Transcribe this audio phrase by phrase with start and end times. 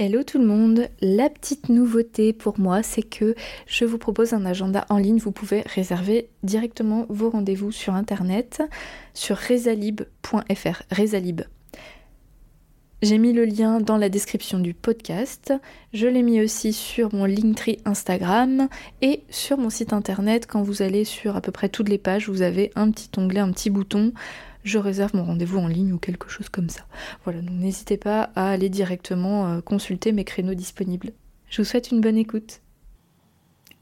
[0.00, 3.34] Hello tout le monde, la petite nouveauté pour moi c'est que
[3.66, 8.62] je vous propose un agenda en ligne, vous pouvez réserver directement vos rendez-vous sur internet
[9.12, 11.40] sur rezalib.fr, rezalib.
[13.02, 15.52] J'ai mis le lien dans la description du podcast,
[15.92, 18.68] je l'ai mis aussi sur mon Linktree Instagram
[19.02, 20.46] et sur mon site internet.
[20.46, 23.40] Quand vous allez sur à peu près toutes les pages, vous avez un petit onglet,
[23.40, 24.12] un petit bouton
[24.64, 26.82] je réserve mon rendez-vous en ligne ou quelque chose comme ça.
[27.24, 31.12] Voilà, donc n'hésitez pas à aller directement euh, consulter mes créneaux disponibles.
[31.50, 32.60] Je vous souhaite une bonne écoute.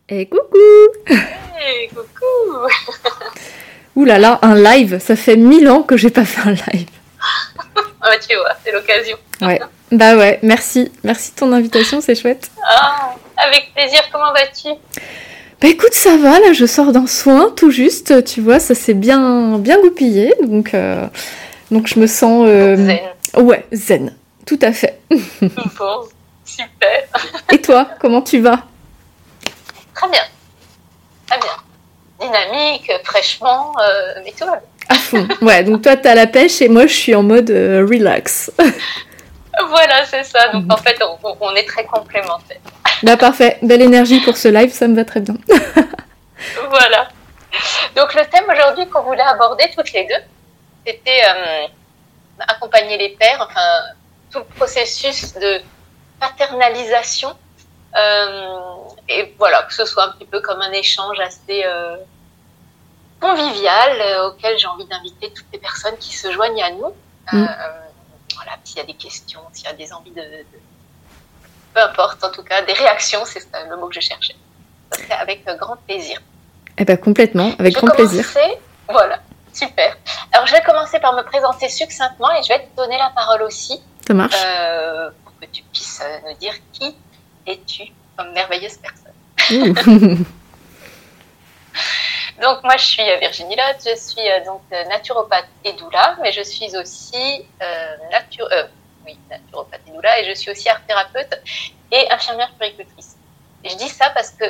[0.09, 0.59] Et coucou
[1.09, 2.69] Hey, coucou
[3.97, 6.89] Ouh là là, un live, ça fait mille ans que j'ai pas fait un live.
[7.99, 9.17] Ah bah, tu vois, c'est l'occasion.
[9.41, 9.61] Ouais.
[9.91, 10.93] Bah ouais, merci.
[11.03, 12.53] Merci de ton invitation, c'est chouette.
[12.65, 14.69] Ah, avec plaisir, comment vas-tu?
[15.61, 18.95] Bah écoute, ça va, là je sors d'un soin tout juste, tu vois, ça s'est
[18.95, 21.07] bien, bien goupillé, donc, euh,
[21.71, 22.45] donc je me sens...
[22.47, 23.01] euh, Zen.
[23.43, 24.15] Ouais, zen,
[24.47, 25.01] tout à fait.
[25.41, 26.05] Bon,
[26.45, 27.03] super.
[27.53, 28.65] Et toi, comment tu vas?
[29.95, 30.21] Très bien.
[31.27, 31.49] Très bien.
[32.21, 34.61] Dynamique, fraîchement, euh, mais bien.
[34.89, 35.27] À fond.
[35.43, 38.53] Ouais, donc toi t'as la pêche et moi je suis en mode relax.
[39.71, 40.51] Voilà, c'est ça.
[40.53, 42.61] Donc en fait, on, on- on est très complémentaires.
[43.03, 45.35] Bah parfait, belle énergie pour ce live, ça me va très bien.
[46.69, 47.09] Voilà.
[47.97, 50.23] Donc le thème aujourd'hui qu'on voulait aborder toutes les deux,
[50.87, 51.67] c'était euh,
[52.47, 53.67] accompagner les pères, enfin
[54.31, 55.61] tout le processus de
[56.21, 57.35] paternalisation.
[57.97, 58.59] Euh,
[59.09, 61.97] et voilà, que ce soit un petit peu comme un échange assez euh,
[63.21, 66.93] convivial auquel j'ai envie d'inviter toutes les personnes qui se joignent à nous.
[67.33, 67.47] Mm.
[68.35, 70.47] Voilà, s'il y a des questions, s'il y a des envies de, de-
[71.77, 74.35] Peu importe, en tout cas, des réactions, c'est le mot que je cherchais.
[74.93, 76.19] Ça serait avec euh, grand plaisir.
[76.79, 78.25] Eh bah complètement, avec Je grand plaisir.
[78.25, 79.19] commencer- Voilà,
[79.53, 79.95] super.
[80.33, 83.43] Alors, je vais commencer par me présenter succinctement et je vais te donner la parole
[83.43, 86.97] aussi Ça marche euh, pour que tu puisses euh, nous dire qui
[87.47, 89.13] es-tu comme merveilleuse personne.
[92.43, 96.43] Donc, moi, je suis Virginie Lotte, je suis euh, donc naturopathe et doula, mais je
[96.43, 98.65] suis aussi euh, natu- euh,
[99.07, 101.41] oui, naturopathe et doula, et je suis aussi art thérapeute
[101.93, 103.17] et infirmière puricultrice.
[103.65, 104.45] Je dis ça parce que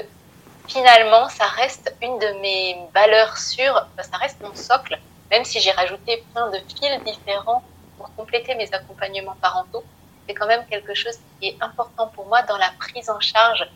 [0.67, 4.99] finalement, ça reste une de mes valeurs sûres, ça reste mon socle,
[5.31, 7.63] même si j'ai rajouté plein de fils différents
[7.97, 9.85] pour compléter mes accompagnements parentaux.
[10.27, 13.69] C'est quand même quelque chose qui est important pour moi dans la prise en charge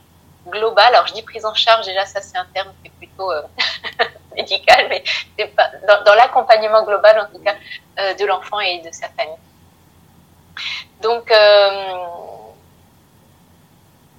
[0.47, 0.95] globale.
[0.95, 3.43] Alors, je dis prise en charge, déjà, ça, c'est un terme qui est plutôt euh,
[4.37, 5.05] médical, mais
[5.87, 7.55] dans l'accompagnement global, en tout cas,
[7.99, 9.37] euh, de l'enfant et de sa famille.
[11.03, 11.95] Donc, euh,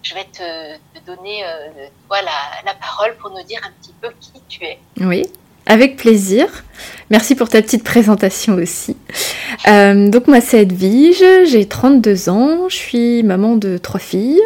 [0.04, 4.42] je vais te, donner, euh, toi, la parole pour nous dire un petit peu qui
[4.48, 4.80] tu es.
[5.00, 5.26] Oui,
[5.66, 6.48] avec plaisir.
[7.10, 8.98] Merci pour ta petite présentation aussi.
[9.68, 14.42] Euh, donc moi c'est Edwige, j'ai 32 ans, je suis maman de trois filles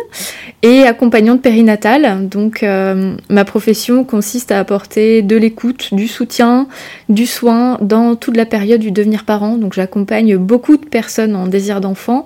[0.62, 2.28] et accompagnante périnatale.
[2.28, 6.68] Donc euh, ma profession consiste à apporter de l'écoute, du soutien,
[7.08, 9.58] du soin dans toute la période du devenir parent.
[9.58, 12.26] Donc j'accompagne beaucoup de personnes en désir d'enfant,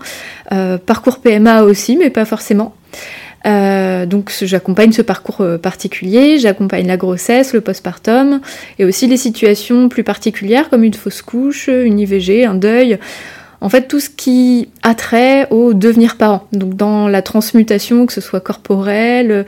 [0.51, 2.73] euh, parcours PMA aussi, mais pas forcément.
[3.45, 8.41] Euh, donc j'accompagne ce parcours euh, particulier, j'accompagne la grossesse, le postpartum
[8.79, 12.99] et aussi les situations plus particulières comme une fausse couche, une IVG, un deuil.
[13.61, 16.47] En fait tout ce qui a trait au devenir parent.
[16.53, 19.45] Donc dans la transmutation, que ce soit corporelle,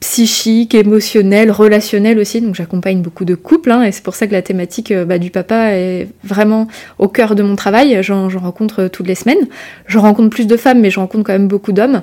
[0.00, 2.40] psychique, émotionnelle, relationnelle aussi.
[2.40, 5.18] Donc j'accompagne beaucoup de couples hein, et c'est pour ça que la thématique euh, bah,
[5.18, 6.68] du papa est vraiment
[6.98, 7.98] au cœur de mon travail.
[8.02, 9.48] J'en rencontre toutes les semaines.
[9.86, 12.02] Je rencontre plus de femmes mais je rencontre quand même beaucoup d'hommes.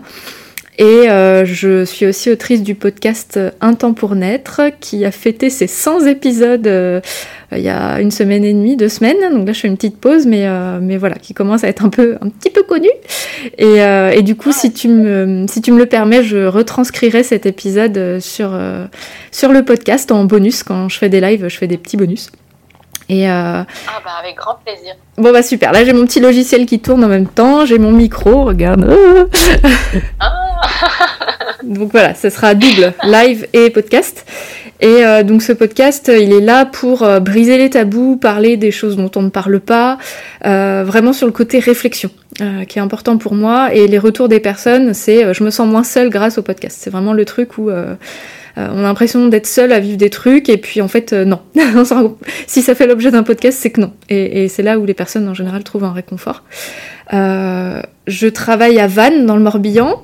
[0.77, 5.49] Et euh, je suis aussi autrice du podcast Un temps pour naître, qui a fêté
[5.49, 6.99] ses 100 épisodes euh,
[7.51, 9.17] il y a une semaine et demie, deux semaines.
[9.31, 11.85] Donc là, je fais une petite pause, mais, euh, mais voilà, qui commence à être
[11.85, 12.89] un, peu, un petit peu connue.
[13.57, 13.77] Et,
[14.13, 18.19] et du coup, si tu, me, si tu me le permets, je retranscrirai cet épisode
[18.19, 18.59] sur,
[19.31, 20.63] sur le podcast en bonus.
[20.63, 22.29] Quand je fais des lives, je fais des petits bonus.
[23.07, 23.65] Et, euh, Ah,
[24.03, 24.95] bah, avec grand plaisir.
[25.17, 27.91] Bon bah super, là j'ai mon petit logiciel qui tourne en même temps, j'ai mon
[27.91, 28.85] micro, regarde.
[30.19, 30.44] Ah,
[31.63, 34.25] Donc voilà, ce sera double, live et podcast.
[34.81, 38.71] Et euh, donc ce podcast, il est là pour euh, briser les tabous, parler des
[38.71, 39.97] choses dont on ne parle pas,
[40.45, 42.09] euh, vraiment sur le côté réflexion,
[42.41, 43.73] euh, qui est important pour moi.
[43.73, 46.77] Et les retours des personnes, c'est euh, je me sens moins seule grâce au podcast.
[46.81, 47.95] C'est vraiment le truc où euh,
[48.57, 51.25] euh, on a l'impression d'être seul à vivre des trucs, et puis en fait euh,
[51.25, 51.39] non.
[52.47, 53.93] Si ça fait l'objet d'un podcast, c'est que non.
[54.09, 56.43] Et c'est là où les personnes en général trouvent un réconfort.
[58.07, 60.01] Je travaille à Vannes, dans le Morbihan.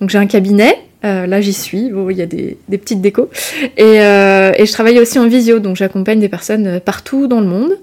[0.00, 0.76] Donc j'ai un cabinet.
[1.04, 1.90] Euh, là, j'y suis.
[1.90, 3.28] Bon, il y a des, petites décos.
[3.76, 5.58] Et, euh, et je travaille aussi en visio.
[5.58, 7.78] Donc j'accompagne des personnes euh, partout dans le monde.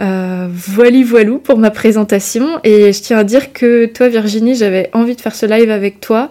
[0.00, 4.88] Euh, voilà voilou pour ma présentation et je tiens à dire que toi Virginie j'avais
[4.94, 6.30] envie de faire ce live avec toi.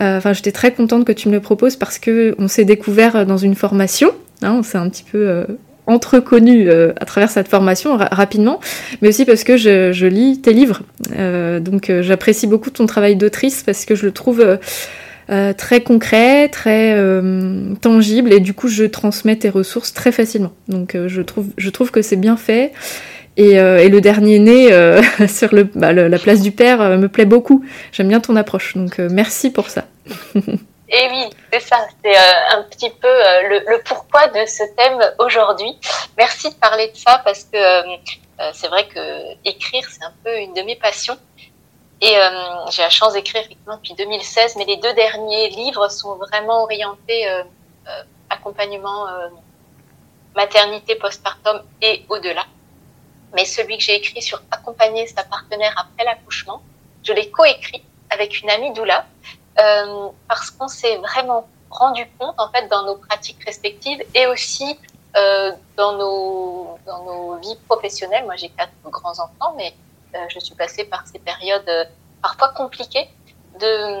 [0.00, 3.36] Enfin j'étais très contente que tu me le proposes parce que on s'est découvert dans
[3.36, 4.10] une formation.
[4.42, 5.46] Hein, on s'est un petit peu
[5.88, 8.60] euh, entreconnus euh, à travers cette formation rapidement,
[9.02, 10.82] mais aussi parce que je, lis tes livres.
[11.16, 14.58] Euh, donc j'apprécie beaucoup ton travail d'autrice parce que je le trouve
[15.28, 20.52] euh, très concret, très euh, tangible, et du coup je transmets tes ressources très facilement.
[20.68, 22.72] Donc euh, je, trouve, que c'est bien fait.
[23.36, 24.70] Et, le dernier né
[25.28, 27.64] sur le, bah, le, la place du père me plaît beaucoup.
[27.92, 29.86] J'aime bien ton approche, donc merci pour ça.
[30.88, 35.76] Et oui, c'est ça, c'est un petit peu le, le, pourquoi de ce thème aujourd'hui.
[36.16, 37.58] Merci de parler de ça parce que
[38.52, 41.18] c'est vrai que écrire, c'est un peu une de mes passions.
[42.00, 42.30] Et euh,
[42.70, 47.26] j'ai la chance d'écrire effectivement depuis 2016, mais les deux derniers livres sont vraiment orientés
[47.28, 47.42] euh,
[47.88, 49.28] euh, accompagnement euh,
[50.34, 52.44] maternité postpartum et au-delà.
[53.34, 56.62] Mais celui que j'ai écrit sur accompagner sa partenaire après l'accouchement,
[57.02, 59.06] je l'ai coécrit avec une amie doula
[59.58, 64.78] euh, parce qu'on s'est vraiment rendu compte en fait dans nos pratiques respectives et aussi
[65.16, 68.24] euh, dans nos dans nos vies professionnelles.
[68.24, 69.74] Moi, j'ai quatre grands enfants, mais
[70.14, 71.88] euh, je suis passée par ces périodes
[72.22, 73.08] parfois compliquées
[73.60, 73.98] de,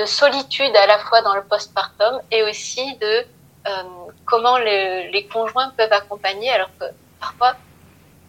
[0.00, 3.26] de, solitude à la fois dans le postpartum et aussi de
[4.24, 6.86] comment les conjoints peuvent accompagner alors que
[7.20, 7.54] parfois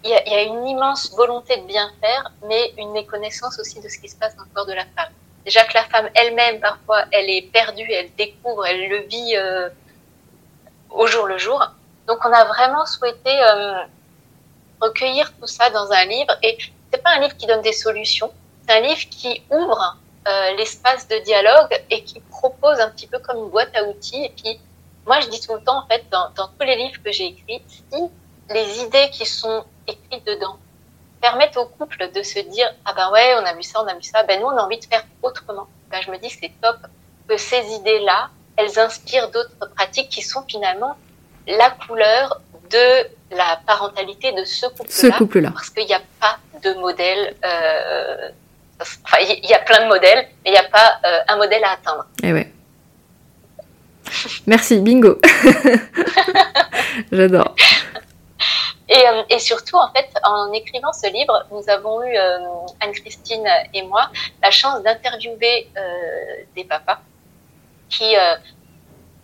[0.03, 3.97] il y, a, une immense volonté de bien faire, mais une méconnaissance aussi de ce
[3.97, 5.11] qui se passe dans le corps de la femme.
[5.49, 9.67] Déjà que la femme elle-même, parfois, elle est perdue, elle découvre, elle le vit euh,
[10.91, 11.59] au jour le jour.
[12.05, 13.79] Donc on a vraiment souhaité euh,
[14.79, 16.37] recueillir tout ça dans un livre.
[16.43, 16.55] Et
[16.93, 18.31] c'est pas un livre qui donne des solutions,
[18.61, 19.97] c'est un livre qui ouvre
[20.27, 24.25] euh, l'espace de dialogue et qui propose un petit peu comme une boîte à outils.
[24.25, 24.59] Et puis,
[25.07, 27.25] moi, je dis tout le temps, en fait, dans, dans tous les livres que j'ai
[27.25, 28.03] écrits, si
[28.51, 30.59] les idées qui sont écrites dedans
[31.21, 33.93] permettent au couple de se dire, ah ben ouais, on a vu ça, on a
[33.93, 35.67] vu ça, ben nous, on a envie de faire autrement.
[35.91, 36.77] Ben, je me dis que c'est top
[37.27, 40.97] que ces idées-là, elles inspirent d'autres pratiques qui sont finalement
[41.47, 44.89] la couleur de la parentalité de ce couple-là.
[44.89, 45.51] Ce couple-là.
[45.51, 47.35] Parce qu'il n'y a pas de modèle.
[47.43, 48.29] Euh,
[48.81, 51.63] enfin, il y a plein de modèles, mais il n'y a pas euh, un modèle
[51.63, 52.05] à atteindre.
[52.23, 52.53] Et eh ouais.
[54.47, 55.19] Merci, bingo.
[57.11, 57.55] J'adore.
[58.89, 62.39] Et, euh, et, surtout, en fait, en écrivant ce livre, nous avons eu, euh,
[62.79, 64.09] Anne-Christine et moi,
[64.41, 66.99] la chance d'interviewer euh, des papas
[67.87, 68.15] qui,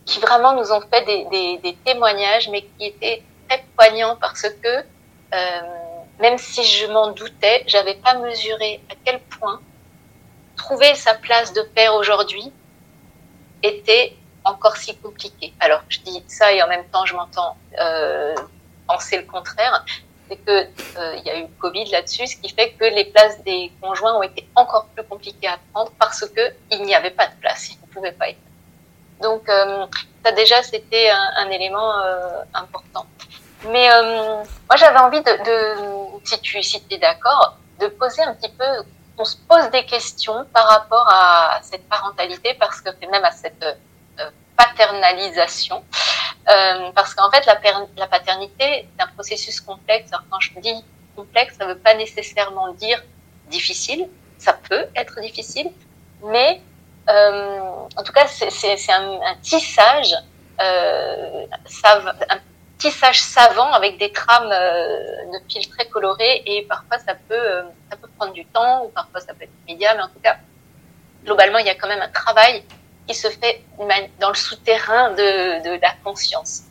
[0.06, 4.84] qui vraiment nous ont fait des, témoignages, mais qui étaient très poignant parce que
[6.20, 9.60] même si je m'en doutais, j'avais pas mesuré à quel point
[10.56, 12.52] trouver sa place de père aujourd'hui
[13.62, 15.54] était encore si compliqué.
[15.60, 17.56] Alors je dis ça et en même temps je m'entends
[18.88, 19.86] penser le contraire,
[20.30, 23.42] c'est que euh, il y a eu Covid là-dessus, ce qui fait que les places
[23.44, 26.42] des conjoints ont été encore plus compliquées à prendre parce que
[26.72, 28.40] il n'y avait pas de place, ils ne pouvaient pas être.
[29.22, 29.86] Donc euh,
[30.24, 33.06] ça déjà c'était un, élément euh, important.
[33.68, 33.90] Mais
[34.68, 35.32] moi, j'avais envie de,
[36.24, 38.64] si tu si es d'accord, de poser un petit peu,
[39.18, 43.66] on se pose des questions par rapport à cette parentalité, parce que même à cette
[44.56, 45.84] paternalisation,
[46.50, 47.60] euh, parce qu'en fait, la,
[47.98, 50.12] la paternité, c'est un processus complexe.
[50.12, 50.84] Alors, quand je dis
[51.16, 53.02] complexe, ça ne veut pas nécessairement dire
[53.50, 54.08] difficile.
[54.38, 55.72] Ça peut être difficile,
[56.24, 56.62] mais
[57.10, 57.60] euh,
[57.96, 60.14] en tout cas, c'est un, tissage,
[60.60, 61.46] euh,
[62.30, 62.40] un
[62.78, 65.00] tissage savant avec des trames euh,
[65.34, 68.90] de fils très colorés et parfois ça peut, euh, ça peut prendre du temps ou
[68.90, 70.38] parfois ça peut être immédiat, mais en tout cas,
[71.24, 72.64] globalement, il y a quand même un travail
[73.08, 73.62] qui se fait
[74.20, 76.64] dans le souterrain de, de la conscience.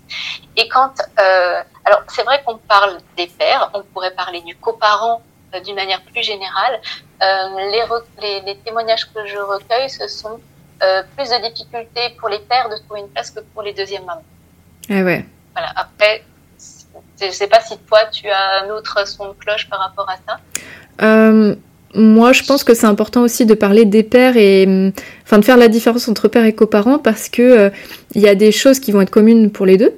[0.57, 5.23] Et quand, euh, alors c'est vrai qu'on parle des pères, on pourrait parler du coparent
[5.55, 6.81] euh, d'une manière plus générale.
[7.23, 7.27] Euh,
[7.71, 7.83] les,
[8.21, 10.41] les, les, témoignages que je recueille, ce sont
[11.17, 14.25] plus de difficultés pour les pères de trouver une place que pour les deuxièmes mamans.
[14.91, 15.25] Ah ouais.
[15.55, 15.73] Voilà.
[15.77, 16.23] Après,
[17.19, 20.11] je ne sais pas si toi, tu as un autre son de cloche par rapport
[20.11, 20.41] à ça.
[21.95, 24.93] Moi, je pense que c'est important aussi de parler des pères et,
[25.25, 27.71] enfin, de faire la différence entre père et coparents parce que euh,
[28.15, 29.93] il y a des choses qui vont être communes pour les deux.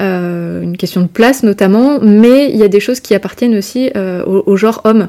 [0.00, 3.90] Euh, une question de place notamment, mais il y a des choses qui appartiennent aussi
[3.96, 5.08] euh, au, au, genre homme.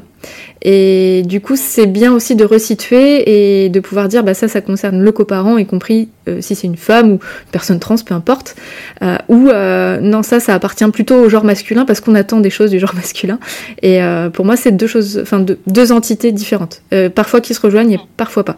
[0.62, 4.62] Et du coup, c'est bien aussi de resituer et de pouvoir dire, bah ça, ça
[4.62, 8.14] concerne le coparent, y compris euh, si c'est une femme ou une personne trans, peu
[8.14, 8.56] importe.
[9.28, 12.78] Ou non, ça, ça appartient plutôt au genre masculin parce qu'on attend des choses du
[12.78, 13.38] genre masculin.
[13.82, 14.00] Et
[14.32, 16.82] pour moi, c'est deux choses, enfin deux, deux, entités différentes,
[17.14, 18.56] parfois qui se rejoignent et parfois pas.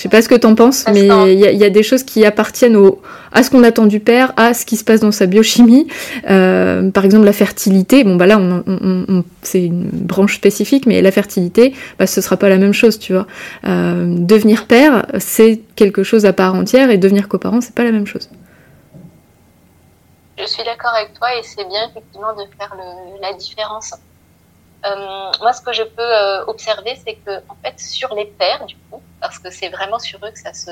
[0.00, 2.74] Je sais pas ce que t'en penses, mais il y, a des choses qui appartiennent
[2.74, 3.02] au,
[3.32, 5.88] à ce qu'on attend du père, à ce qui se passe dans sa biochimie.
[6.30, 8.02] Euh, par exemple, la fertilité.
[8.02, 12.48] Bon, bah là, on, c'est une branche spécifique, mais la fertilité, bah, ce sera pas
[12.48, 13.26] la même chose, tu vois.
[13.66, 17.92] Euh, devenir père, c'est quelque chose à part entière, et devenir coparent, c'est pas la
[17.92, 18.30] même chose.
[20.38, 23.92] Je suis d'accord avec toi, et c'est bien effectivement de faire le, la différence.
[24.84, 28.64] Euh, moi, ce que je peux euh, observer, c'est que en fait, sur les pères,
[28.66, 30.70] du coup, parce que c'est vraiment sur eux que ça se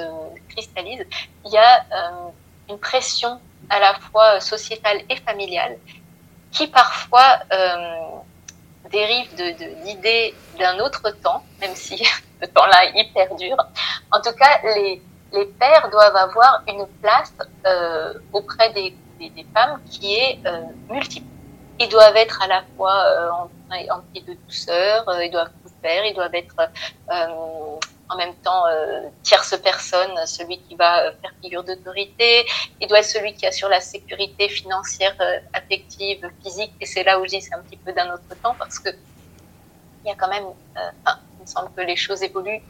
[0.48, 1.04] cristallise,
[1.44, 2.28] il y a euh,
[2.70, 3.38] une pression
[3.68, 5.76] à la fois sociétale et familiale
[6.50, 7.40] qui parfois
[8.90, 11.98] dérive de, l'idée d'un autre temps, même si
[12.42, 13.56] ce temps-là hyper dur.
[14.10, 15.02] En tout cas, les,
[15.34, 17.34] les pères doivent avoir une place
[18.32, 20.38] auprès des, des, femmes qui est
[20.88, 21.26] multiple
[21.80, 25.70] ils doivent être à la fois euh, en, pied de douceur, euh, ils doivent tout
[25.82, 27.76] faire, ils doivent être euh,
[28.10, 28.64] en même temps
[29.22, 32.46] tierce personne, celui qui va faire figure d'autorité,
[32.80, 35.14] il doit être celui qui assure la sécurité financière,
[35.52, 38.54] affective, physique, et c'est là où je dis c'est un petit peu d'un autre temps
[38.58, 42.62] parce que il y a quand même, enfin, il me semble que les choses évoluent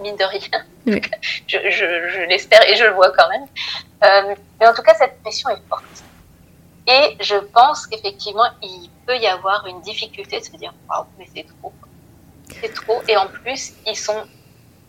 [0.00, 0.64] mine de rien.
[1.48, 4.36] je, je, je l'espère et je le vois quand même.
[4.60, 6.04] mais en tout cas, cette pression est forte.
[6.86, 11.26] Et je pense qu'effectivement, il peut y avoir une difficulté de se dire Waouh, mais
[11.34, 11.72] c'est trop.
[12.60, 13.00] C'est trop.
[13.08, 14.22] Et en plus, ils sont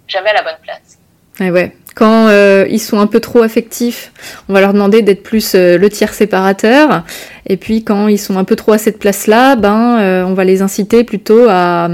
[0.07, 0.97] jamais à la bonne place.
[1.39, 1.75] Ouais.
[1.95, 4.11] Quand euh, ils sont un peu trop affectifs,
[4.47, 7.03] on va leur demander d'être plus euh, le tiers séparateur.
[7.47, 10.43] Et puis quand ils sont un peu trop à cette place-là, ben euh, on va
[10.43, 11.89] les inciter plutôt à,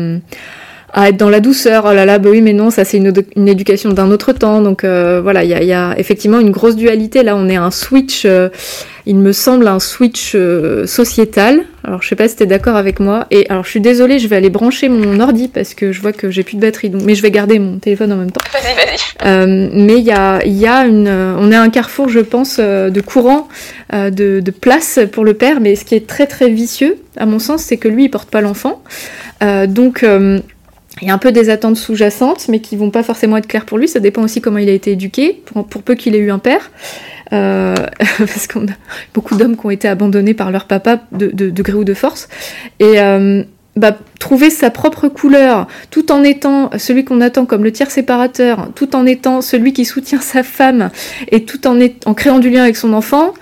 [0.94, 1.86] à, être dans la douceur.
[1.88, 4.62] Oh là là, bah oui, mais non, ça c'est une, une, éducation d'un autre temps.
[4.62, 7.24] Donc voilà, il y a, y a, effectivement une grosse dualité.
[7.24, 8.26] Là, on est un switch
[9.08, 11.62] il me semble un switch euh, sociétal.
[11.86, 13.26] Alors je sais pas si tu es d'accord avec moi.
[13.32, 16.12] Et alors je suis désolée, je vais aller brancher mon ordi parce que je vois
[16.12, 16.90] que j'ai plus de batterie.
[16.90, 17.04] Donc...
[17.04, 18.42] Mais je vais garder mon téléphone en même temps.
[18.52, 18.98] Vas-y, vas-y.
[19.26, 22.58] Euh, mais il y a, y a une, on est à un carrefour, je pense,
[22.60, 23.48] euh, de courant,
[23.94, 24.10] de,
[24.42, 25.62] de, place pour le père.
[25.62, 28.30] Mais ce qui est très très vicieux, à mon sens, c'est que lui, il porte
[28.30, 28.84] pas l'enfant.
[29.42, 30.06] donc
[31.02, 33.66] il y a un peu des attentes sous-jacentes, mais qui vont pas forcément être claires
[33.66, 33.88] pour lui.
[33.88, 36.72] Ça dépend aussi comment il a été éduqué, pour, peu qu'il ait eu un père.
[37.34, 37.76] Euh,
[38.18, 38.76] parce qu'on a
[39.14, 42.30] beaucoup d'hommes qui ont été abandonnés par leur papa de, de, gré ou de force.
[42.80, 43.44] Et euh,
[43.78, 48.70] bah, trouver sa propre couleur, tout en étant celui qu'on attend comme le tiers séparateur,
[48.74, 50.90] tout en étant celui qui soutient sa femme,
[51.32, 53.36] et tout en, créant du lien avec son enfant,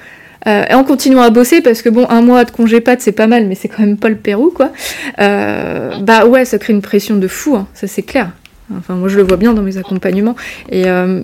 [0.45, 3.27] et en continuant à bosser, parce que bon, un mois de congé pat, c'est pas
[3.27, 4.71] mal, mais c'est quand même pas le Pérou, quoi.
[5.19, 8.31] Euh, bah ouais, ça crée une pression de fou, hein, ça c'est clair.
[8.77, 10.35] Enfin, moi je le vois bien dans mes accompagnements.
[10.69, 11.21] Et euh,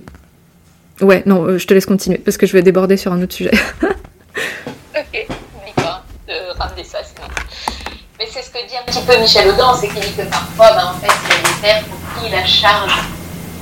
[1.01, 3.33] Ouais, non, euh, je te laisse continuer parce que je vais déborder sur un autre
[3.33, 3.51] sujet.
[3.81, 5.27] ok,
[5.75, 7.27] pas de ramener ça sinon.
[8.19, 10.73] Mais c'est ce que dit un petit peu Michel Audin, c'est qu'il dit que parfois,
[10.73, 12.93] ben, en fait, il y a des pères pour qui la charge,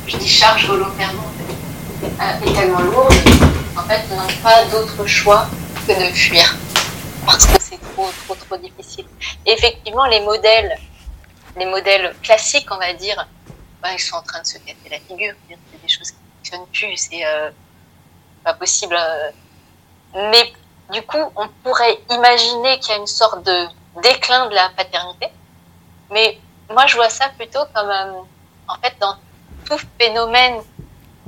[0.06, 1.32] je dis charge volontairement,
[2.02, 3.14] est tellement lourde,
[3.80, 5.48] en fait, n'ont pas d'autre choix
[5.88, 6.56] que de fuir
[7.26, 9.06] parce que c'est trop, trop, trop difficile.
[9.46, 10.78] Effectivement, les modèles,
[11.56, 13.28] les modèles classiques, on va dire,
[13.82, 15.34] ben, ils sont en train de se casser la figure.
[15.48, 17.52] C'est des choses qui plus, c'est euh,
[18.44, 18.98] pas possible.
[19.00, 19.32] Euh.
[20.32, 20.54] Mais
[20.92, 23.68] du coup, on pourrait imaginer qu'il y a une sorte de
[24.02, 25.28] déclin de la paternité.
[26.12, 28.22] Mais moi, je vois ça plutôt comme, euh,
[28.68, 29.16] en fait, dans
[29.66, 30.62] tout phénomène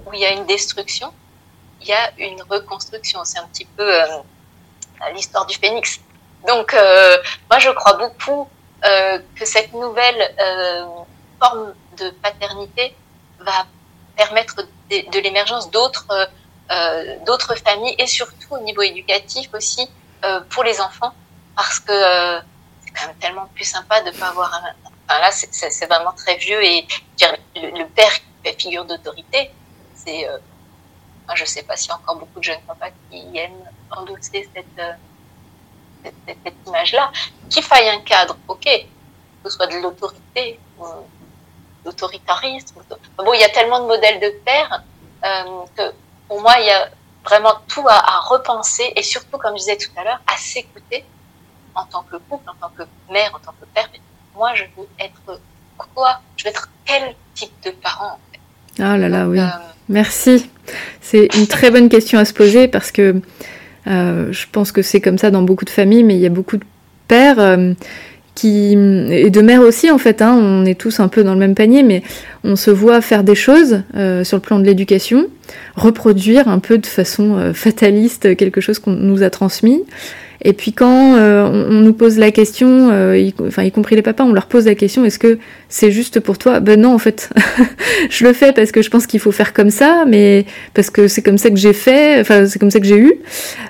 [0.05, 1.13] où il y a une destruction,
[1.81, 3.23] il y a une reconstruction.
[3.25, 3.89] C'est un petit peu
[5.13, 5.99] l'histoire du phénix.
[6.47, 6.73] Donc,
[7.49, 8.47] moi, je crois beaucoup
[8.81, 10.35] que cette nouvelle
[11.39, 12.95] forme de paternité
[13.39, 13.65] va
[14.15, 14.55] permettre
[14.89, 16.25] de, l'émergence d'autres euh,
[16.71, 19.87] euh, d'autres familles et surtout au niveau éducatif aussi
[20.23, 21.13] euh, pour les enfants
[21.55, 21.93] parce que
[22.81, 24.73] c'est quand même tellement plus sympa de pas avoir un,
[25.07, 26.87] enfin là c'est vraiment très vieux et
[27.55, 29.51] le, père qui fait figure d'autorité
[29.95, 30.27] c'est
[31.35, 34.97] je sais pas s'il y a encore beaucoup de jeunes papas qui aiment endosser cette,
[36.03, 37.11] cette, cette, image là
[37.49, 40.59] qu'il faille un cadre ok que ce soit de l'autorité
[41.83, 42.81] d'autoritarisme.
[43.17, 44.83] Bon, il y a tellement de modèles de père
[45.23, 45.93] euh, que
[46.27, 46.89] pour moi, il y a
[47.23, 51.05] vraiment tout à, repenser et surtout, comme je disais tout à l'heure, à s'écouter
[51.75, 53.89] en tant que couple, en tant que mère, en tant que père.
[54.35, 55.39] Moi, je veux être
[55.93, 56.19] quoi?
[56.37, 58.19] Je veux être quel type de parent?
[58.79, 59.39] Ah là là, oui.
[59.39, 59.45] Euh,
[59.89, 60.49] Merci.
[61.01, 63.15] C'est une très bonne question à se poser parce que
[63.87, 66.29] euh, je pense que c'est comme ça dans beaucoup de familles, mais il y a
[66.29, 66.63] beaucoup de
[67.07, 67.39] pères
[68.35, 71.39] qui et de mère aussi en fait hein, on est tous un peu dans le
[71.39, 72.01] même panier mais
[72.43, 75.27] on se voit faire des choses euh, sur le plan de l'éducation
[75.75, 79.83] reproduire un peu de façon euh, fataliste quelque chose qu'on nous a transmis
[80.43, 84.01] Et puis quand euh, on, nous pose la question, euh, y, enfin y compris les
[84.01, 85.37] papas, on leur pose la question est-ce que
[85.69, 86.59] c'est juste pour toi?
[86.59, 87.29] Ben non, en fait,
[88.09, 91.07] je le fais parce que je pense qu'il faut faire comme ça, mais parce que
[91.07, 93.21] c'est comme ça que j'ai fait, enfin c'est comme ça que j'ai eu.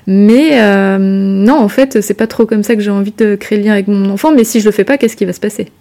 [0.07, 3.57] Mais euh, non, en fait, c'est pas trop comme ça que j'ai envie de créer
[3.57, 4.31] le lien avec mon enfant.
[4.31, 5.71] Mais si je le fais pas, qu'est-ce qui va se passer?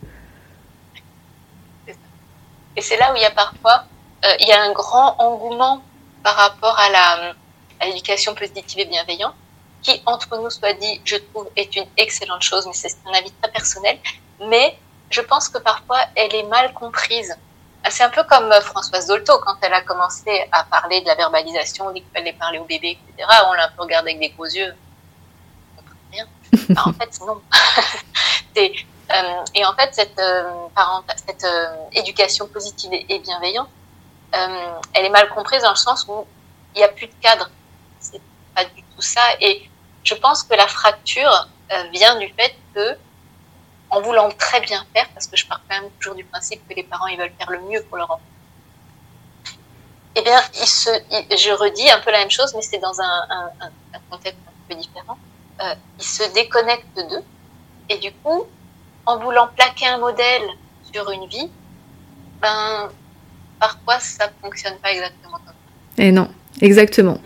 [2.76, 3.84] Et c'est là où il y a parfois,
[4.40, 5.82] il y a un grand engouement
[6.24, 7.34] par rapport à la
[7.82, 9.34] à l'éducation positive et bienveillante
[9.82, 13.32] qui, entre nous, soit dit, je trouve, est une excellente chose, mais c'est un avis
[13.32, 13.98] très personnel.
[14.48, 14.78] Mais
[15.10, 17.34] je pense que parfois, elle est mal comprise.
[17.88, 21.14] C'est un peu comme euh, Françoise Dolto, quand elle a commencé à parler de la
[21.14, 23.28] verbalisation, dès qu'il fallait parler au bébé, etc.
[23.48, 24.74] On l'a un peu regardé avec des gros yeux.
[26.12, 26.26] Rien.
[26.70, 27.40] Bah, en fait, non.
[28.58, 30.50] euh, et en fait, cette, euh,
[31.26, 33.68] cette euh, éducation positive et bienveillante,
[34.32, 36.26] elle est mal comprise dans le sens où
[36.74, 37.50] il n'y a plus de cadre.
[37.98, 38.20] C'est
[38.54, 39.20] pas du tout ça.
[39.40, 39.69] Et
[40.04, 42.96] je pense que la fracture euh, vient du fait que,
[43.90, 46.74] en voulant très bien faire, parce que je pars quand même toujours du principe que
[46.74, 48.22] les parents ils veulent faire le mieux pour leur enfant,
[50.16, 53.50] eh bien, je redis un peu la même chose, mais c'est dans un,
[54.10, 55.18] contexte un peu différent.
[55.60, 57.22] Euh, ils se déconnectent d'eux,
[57.88, 58.46] et du coup,
[59.06, 60.42] en voulant plaquer un modèle
[60.92, 61.50] sur une vie,
[62.40, 62.90] ben,
[63.58, 66.02] parfois ça fonctionne pas exactement comme ça.
[66.02, 66.28] Et non,
[66.60, 67.18] exactement.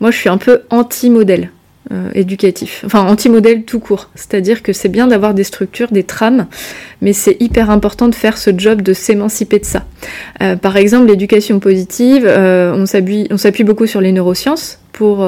[0.00, 1.50] Moi, je suis un peu anti-modèle.
[1.90, 4.10] Euh, éducatif, enfin anti-modèle tout court.
[4.14, 6.46] C'est-à-dire que c'est bien d'avoir des structures, des trames,
[7.00, 9.86] mais c'est hyper important de faire ce job de s'émanciper de ça.
[10.42, 15.26] Euh, par exemple, l'éducation positive, euh, on s'appuie beaucoup sur les neurosciences pour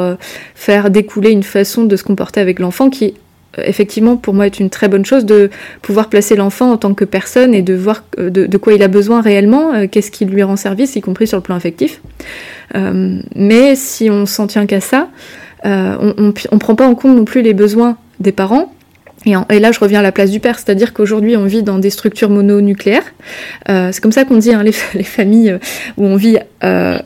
[0.55, 3.14] faire découler une façon de se comporter avec l'enfant qui
[3.57, 5.49] effectivement pour moi est une très bonne chose de
[5.81, 9.23] pouvoir placer l'enfant en tant que personne et de voir de, quoi il a besoin
[9.23, 12.02] réellement, qu'est-ce qui lui rend service, y compris sur le plan affectif.
[12.75, 15.09] mais si on s'en tient qu'à ça,
[15.64, 18.73] on ne prend pas en compte non plus les besoins des parents.
[19.26, 21.90] Et, là, je reviens à la place du père, c'est-à-dire qu'aujourd'hui, on vit dans des
[21.90, 23.05] structures mononucléaires.
[23.69, 25.59] Euh, c'est comme ça qu'on dit, hein, les, familles
[25.97, 26.38] où on vit...
[26.64, 26.99] Euh,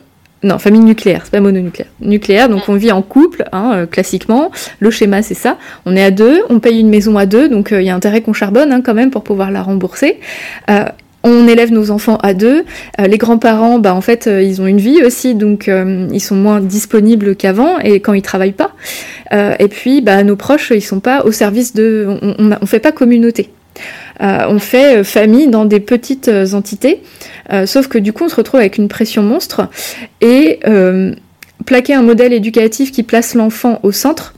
[0.43, 1.89] non, famille nucléaire, c'est pas mononucléaire.
[2.01, 4.51] Nucléaire, donc on vit en couple, hein, classiquement.
[4.79, 5.57] Le schéma, c'est ça.
[5.87, 8.21] On est à deux, on paye une maison à deux, donc il y a intérêt
[8.21, 10.19] qu'on charbonne hein, quand même pour pouvoir la rembourser
[11.25, 12.63] on élève nos enfants à deux.
[12.99, 16.21] Euh, les grands-parents, bah, en fait, euh, ils ont une vie aussi, donc euh, ils
[16.21, 18.71] sont moins disponibles qu'avant et quand ils travaillent pas.
[19.33, 22.07] et puis, bah, nos proches, ils sont pas au service de.
[22.21, 23.49] On, on, fait pas communauté.
[24.21, 27.01] on fait famille dans des petites entités,
[27.65, 29.67] sauf que du coup, on se retrouve avec une pression monstre
[30.21, 30.59] et
[31.65, 34.35] plaquer un modèle éducatif qui place l'enfant au centre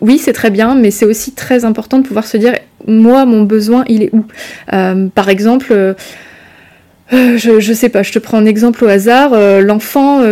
[0.00, 2.54] oui, c'est très bien, mais c'est aussi très important de pouvoir se dire,
[2.86, 4.24] moi, mon besoin, il est où
[4.72, 5.94] euh, Par exemple, euh,
[7.12, 10.22] euh, je, je sais pas, je te prends un exemple au hasard, l'enfant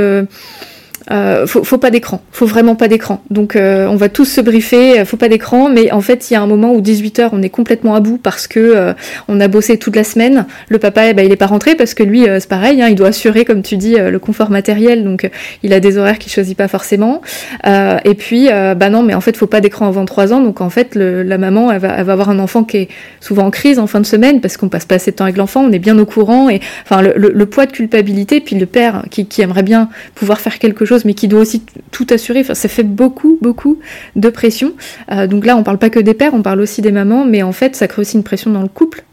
[1.10, 3.22] euh, faut, pas d'écran, faut vraiment pas d'écran.
[3.30, 6.34] Donc euh, on va tous se briefer, euh, faut pas d'écran, mais en fait il
[6.34, 8.94] y a un moment où 18h on est complètement à bout parce que
[9.28, 11.92] on a bossé toute la semaine, le papa eh ben, il est pas rentré parce
[11.92, 15.28] que lui c'est pareil, hein, il doit assurer comme tu dis le confort matériel, donc
[15.62, 17.20] il a des horaires qu'il choisit pas forcément.
[17.64, 20.70] et puis bah non mais en fait faut pas d'écran avant 3 ans, donc en
[20.70, 22.88] fait la maman elle va, avoir un enfant qui est
[23.20, 25.36] souvent en crise en fin de semaine parce qu'on passe pas assez de temps avec
[25.36, 26.48] l'enfant, on est bien au courant.
[26.48, 30.84] Et enfin le, poids de culpabilité, puis le père qui aimerait bien pouvoir faire quelque
[30.84, 32.40] chose mais qui doit aussi tout assurer.
[32.40, 33.78] Enfin, ça fait beaucoup, beaucoup
[34.16, 34.72] de pression.
[35.10, 37.42] Euh, donc là, on parle pas que des pères, on parle aussi des mamans, mais
[37.42, 39.04] en fait, ça crée aussi une pression dans le couple.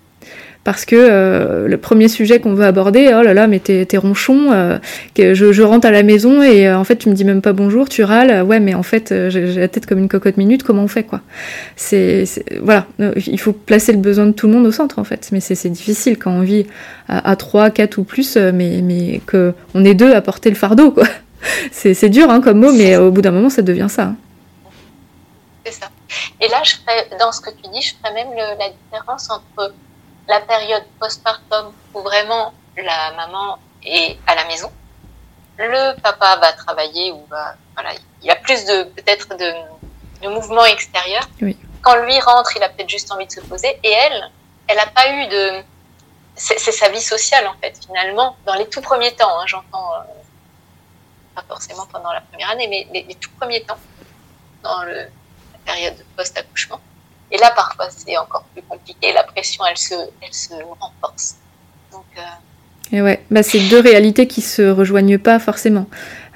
[0.64, 4.52] Parce que euh, le premier sujet qu'on veut aborder, oh là là, mais t'es, ronchon,
[4.52, 4.78] euh,
[5.18, 8.04] je, rentre à la maison et en fait tu me dis même pas bonjour, tu
[8.04, 11.02] râles, ouais, mais en fait j'ai, la tête comme une cocotte minute, comment on fait
[11.02, 11.22] quoi?
[12.62, 15.40] Voilà, il faut placer le besoin de tout le monde au centre en fait, mais
[15.40, 16.68] c'est, difficile quand on vit
[17.10, 20.56] à, à 3, 4 ou plus, mais, mais que on est deux à porter le
[20.56, 21.08] fardeau quoi
[21.72, 24.04] c'est dur hein, comme mot, mais au bout d'un moment, ça devient ça.
[24.04, 24.16] Hein.
[25.66, 25.90] C'est ça.
[26.40, 29.74] Et là, je ferais, dans ce que tu dis, je ferais même la différence entre
[30.28, 34.72] la période postpartum où vraiment la maman est à la maison,
[35.58, 37.92] le papa va travailler ou va, voilà,
[38.24, 39.54] il a plus de peut-être de,
[40.24, 41.28] de mouvements extérieurs.
[41.82, 43.80] Quand lui rentre, il a peut-être juste envie de se poser.
[43.84, 44.30] Et elle,
[44.68, 45.64] elle n'a pas eu de.
[46.36, 49.40] C'est sa vie sociale en fait finalement dans les tout premiers temps.
[49.40, 50.21] Hein, J'entends euh,
[51.36, 53.78] pas forcément pendant la première année, mais les, tout premiers temps,
[54.64, 55.06] dans la
[55.66, 56.80] période post-accouchement.
[57.32, 59.14] Et là, parfois, c'est encore plus compliqué.
[59.14, 61.38] La pression, elle se, elle se renforce.
[61.94, 62.22] Euh,
[62.94, 65.88] et ouais, bah c'est deux réalités qui se rejoignent pas forcément.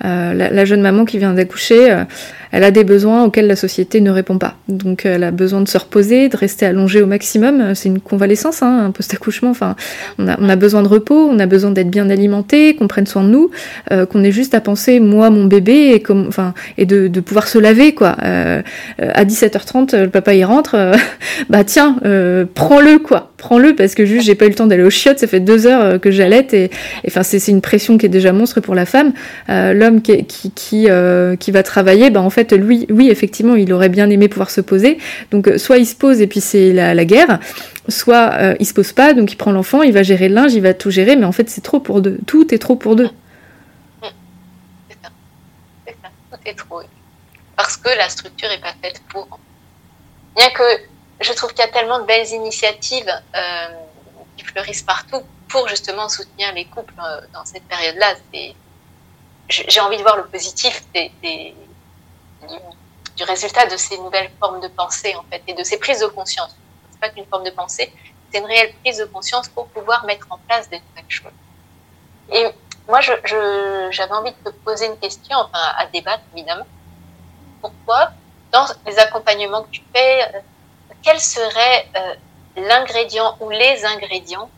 [0.02, 2.06] la, jeune maman qui vient d'accoucher,
[2.52, 4.56] elle a des besoins auxquels la société ne répond pas.
[4.68, 7.76] Donc elle a besoin de se reposer, de rester allongée au maximum.
[7.76, 9.50] C'est une convalescence, hein, un post-accouchement.
[9.50, 9.76] Enfin,
[10.18, 13.30] on a, besoin de repos, on a besoin d'être bien alimenté, qu'on prenne soin de
[13.30, 13.52] nous,
[13.92, 16.30] euh, qu'on ait juste à penser moi, mon bébé, et, comme,
[16.78, 18.18] et de, pouvoir se laver quoi.
[18.24, 18.62] Euh,
[19.00, 20.76] à 17h30, le papa y rentre.
[20.76, 20.96] Euh,
[21.50, 21.98] bah tiens,
[22.54, 25.20] prends-le quoi, prends-le parce que juste j'ai pas eu le temps d'aller au chiottes.
[25.20, 26.70] Ça fait deux heures que j'allaite et,
[27.08, 29.14] enfin c'est une pression qui est déjà monstre pour la femme.
[29.48, 34.62] L'homme qui va travailler, bah fait lui, oui, effectivement, il aurait bien aimé pouvoir se
[34.62, 34.98] poser.
[35.32, 37.40] Donc, euh, soit il se pose et puis c'est la, guerre,
[37.88, 40.54] soit euh, il se pose pas, donc il prend l'enfant, il va gérer le linge,
[40.54, 42.20] il va tout gérer, mais en fait, c'est trop pour deux.
[42.28, 43.10] Tout est trop pour deux.
[44.02, 45.10] C'est ça.
[46.32, 46.82] Tout est trop.
[47.56, 49.40] Parce que la structure n'est pas faite pour.
[50.36, 50.64] Bien que
[51.22, 53.68] je trouve qu'il y a tellement de belles initiatives euh,
[54.36, 56.94] qui fleurissent partout pour justement soutenir les couples
[57.34, 58.16] dans cette période-là.
[59.48, 61.54] J'ai envie de voir le positif des,
[62.42, 66.08] du, résultat de ces nouvelles formes de pensée, en fait, et de ces prises de
[66.08, 66.56] conscience.
[66.92, 67.94] C'est pas qu'une forme de pensée,
[68.32, 71.32] c'est une réelle prise de conscience pour pouvoir mettre en place des nouvelles choses.
[72.32, 72.46] Et
[72.88, 76.68] moi, j'avais envie de te poser une question, enfin, à débattre, évidemment.
[77.62, 78.12] Pourquoi,
[78.52, 80.40] dans les accompagnements que tu fais, euh,
[81.02, 82.16] quel serait euh,
[82.58, 84.50] l'ingrédient ou les ingrédients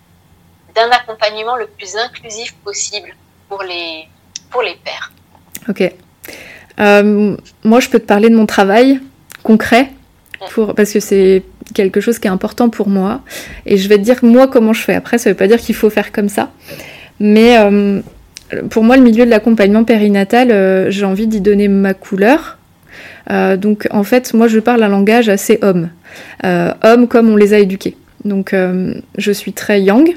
[0.75, 3.15] d'un accompagnement le plus inclusif possible
[3.49, 4.07] pour les,
[4.49, 5.11] pour les pères
[5.67, 5.83] Ok.
[6.79, 8.99] Euh, moi, je peux te parler de mon travail
[9.43, 9.89] concret,
[10.75, 13.21] parce que c'est quelque chose qui est important pour moi.
[13.65, 14.95] Et je vais te dire moi comment je fais.
[14.95, 16.51] Après, ça ne veut pas dire qu'il faut faire comme ça.
[17.19, 18.01] Mais euh,
[18.69, 22.57] pour moi, le milieu de l'accompagnement périnatal, euh, j'ai envie d'y donner ma couleur.
[23.29, 25.89] donc en fait, moi, je parle un langage assez homme.
[26.43, 27.97] homme comme on les a éduqués.
[28.23, 28.53] Donc
[29.17, 30.13] je suis très yang.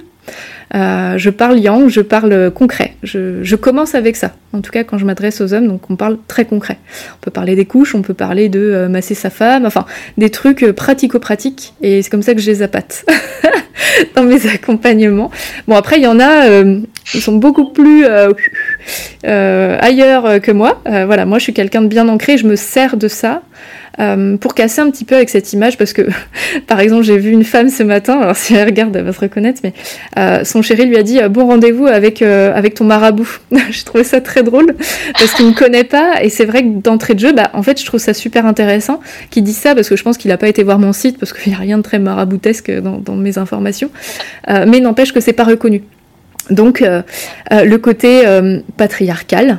[0.75, 2.95] Euh, je parle yang, je parle concret.
[3.03, 4.33] Je, commence avec ça.
[4.53, 6.79] En tout cas, quand je m'adresse aux hommes, donc on parle très concret.
[7.17, 9.85] On peut parler des couches, on peut parler de euh, masser sa femme, enfin
[10.17, 11.75] des trucs euh, pratico-pratiques.
[11.83, 13.05] Et c'est comme ça que je les appâte
[14.15, 15.31] dans mes accompagnements.
[15.67, 16.47] Bon, après, il y en a,
[17.15, 18.07] ils sont beaucoup plus
[19.25, 20.81] ailleurs que moi.
[20.85, 22.39] voilà, moi, je suis quelqu'un de bien ancré.
[22.39, 23.43] Je me sers de ça.
[23.99, 26.03] Euh, pour casser un petit peu avec cette image, parce que
[26.67, 29.21] par exemple j'ai vu une femme ce matin, alors si elle regarde elle va se
[29.21, 29.75] reconnaître, mais
[30.17, 33.41] euh, son chéri lui a dit euh, bon rendez-vous avec, avec ton marabout.
[33.71, 34.75] je trouvais ça très drôle,
[35.19, 37.81] parce qu'il ne connaît pas, et c'est vrai que d'entrée de jeu, bah, en fait
[37.81, 40.49] je trouve ça super intéressant qu'il dise ça, parce que je pense qu'il n'a pas
[40.49, 43.39] été voir mon site, parce qu'il n'y a rien de très maraboutesque dans, dans mes
[43.39, 43.91] informations,
[44.49, 45.83] mais n'empêche que c'est pas reconnu.
[46.49, 47.03] Donc euh,
[47.53, 49.59] euh, le côté euh, patriarcal,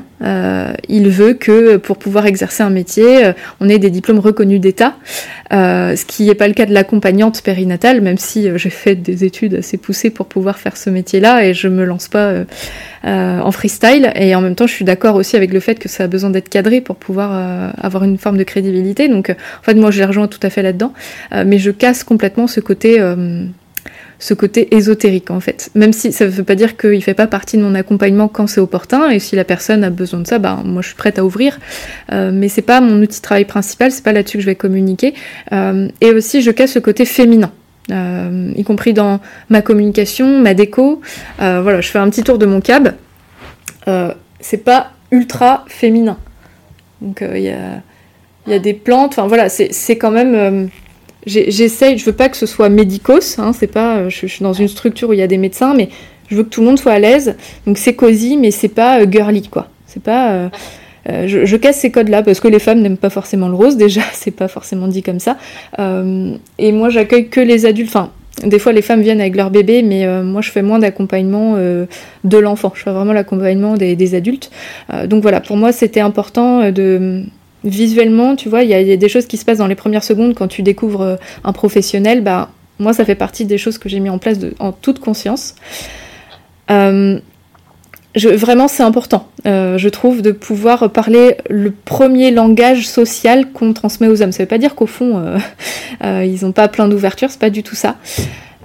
[0.87, 4.93] il veut que pour pouvoir exercer un métier, on ait des diplômes reconnus d'État,
[5.49, 9.55] ce qui n'est pas le cas de l'accompagnante périnatale, même si j'ai fait des études
[9.55, 12.33] assez poussées pour pouvoir faire ce métier-là et je me lance pas
[13.03, 14.11] en freestyle.
[14.13, 16.29] Et en même temps, je suis d'accord aussi avec le fait que ça a besoin
[16.29, 19.07] d'être cadré pour pouvoir avoir une forme de crédibilité.
[19.07, 20.93] Donc en fait, moi, je les rejoins tout à fait là-dedans,
[21.33, 23.01] mais je casse complètement ce côté
[24.21, 25.71] ce côté ésotérique en fait.
[25.73, 28.27] Même si ça ne veut pas dire qu'il ne fait pas partie de mon accompagnement
[28.27, 30.95] quand c'est opportun et si la personne a besoin de ça, bah, moi je suis
[30.95, 31.59] prête à ouvrir.
[32.11, 34.55] Euh, mais c'est pas mon outil de travail principal, c'est pas là-dessus que je vais
[34.55, 35.15] communiquer.
[35.51, 37.51] Euh, et aussi je casse ce côté féminin.
[37.91, 41.01] Euh, y compris dans ma communication, ma déco.
[41.39, 42.93] voilà, je fais un petit tour de mon cab.
[44.39, 46.17] c'est pas ultra féminin.
[47.01, 47.81] Donc il y a,
[48.45, 50.69] y, a, des plantes, enfin voilà, c'est quand même
[51.25, 54.53] j'essaye, je veux pas que ce soit médicos, hein, c'est pas, euh, je, suis dans
[54.53, 55.89] une structure où il y a des médecins, mais
[56.29, 57.35] je veux que tout le monde soit à l'aise.
[57.67, 59.67] Donc c'est cosy, mais c'est pas euh, girly, quoi.
[59.85, 60.49] C'est pas.
[61.09, 64.01] Euh, je, casse ces codes-là parce que les femmes n'aiment pas forcément le rose, déjà,
[64.13, 65.37] c'est pas forcément dit comme ça.
[65.77, 67.89] et moi, j'accueille que les adultes.
[67.89, 68.11] Enfin,
[68.43, 72.37] des fois, les femmes viennent avec leur bébé, mais moi, je fais moins d'accompagnement de
[72.37, 72.71] l'enfant.
[72.75, 74.51] Je fais vraiment l'accompagnement des, des, adultes.
[75.07, 77.25] donc voilà, pour moi, c'était important de
[77.63, 80.33] visuellement, tu vois, il y, a des choses qui se passent dans les premières secondes
[80.33, 82.21] quand tu découvres euh, un professionnel.
[82.21, 85.55] Bah, moi, ça fait partie des choses que j'ai mis en place en toute conscience.
[86.71, 87.19] Euh,
[88.15, 94.07] vraiment, c'est important, euh, je trouve, de pouvoir parler le premier langage social qu'on transmet
[94.07, 94.31] aux hommes.
[94.31, 95.23] Ça veut pas dire qu'au fond,
[96.03, 97.97] ils n'ont pas plein d'ouverture, c'est pas du tout ça.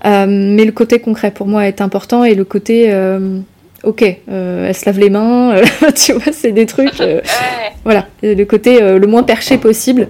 [0.04, 2.90] mais le côté concret pour moi est important et le côté
[3.86, 7.00] ok, euh, elle se lave les mains, euh, tu vois, c'est des trucs.
[7.00, 7.20] Euh,
[7.84, 10.08] voilà, le côté le moins perché possible,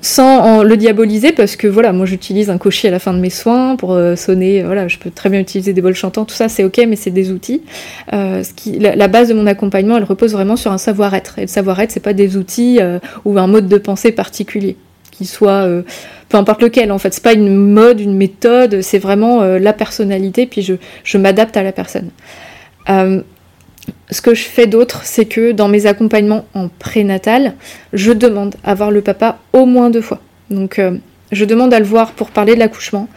[0.00, 3.30] sans le diaboliser, parce que voilà, moi j'utilise un cocher à la fin de mes
[3.30, 6.64] soins pour sonner, voilà, je peux très bien utiliser des bols chantants, tout ça c'est
[6.64, 7.62] ok, mais c'est des outils.
[8.10, 11.38] ce qui, la, base de mon accompagnement, elle repose vraiment sur un savoir-être.
[11.38, 12.80] Et le savoir-être, c'est pas des outils
[13.24, 14.76] ou un mode de pensée particulier
[15.16, 15.66] qui soit
[16.34, 17.14] peu importe lequel en fait.
[17.14, 20.74] C'est pas une mode, une méthode, c'est vraiment euh, la personnalité, puis je,
[21.04, 22.10] je m'adapte à la personne.
[22.88, 23.22] Euh,
[24.10, 27.54] ce que je fais d'autre, c'est que dans mes accompagnements en prénatal,
[27.92, 30.20] je demande à voir le papa au moins deux fois.
[30.50, 30.96] Donc, euh,
[31.30, 33.08] je demande à le voir pour parler de l'accouchement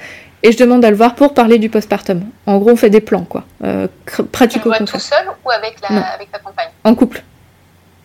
[0.43, 2.21] et je demande à le voir pour parler du postpartum.
[2.45, 3.45] En gros, on fait des plans, quoi.
[3.63, 3.88] Euh,
[4.31, 6.69] pratico Tu tout seul ou avec, la, avec ta compagne?
[6.83, 7.23] En couple.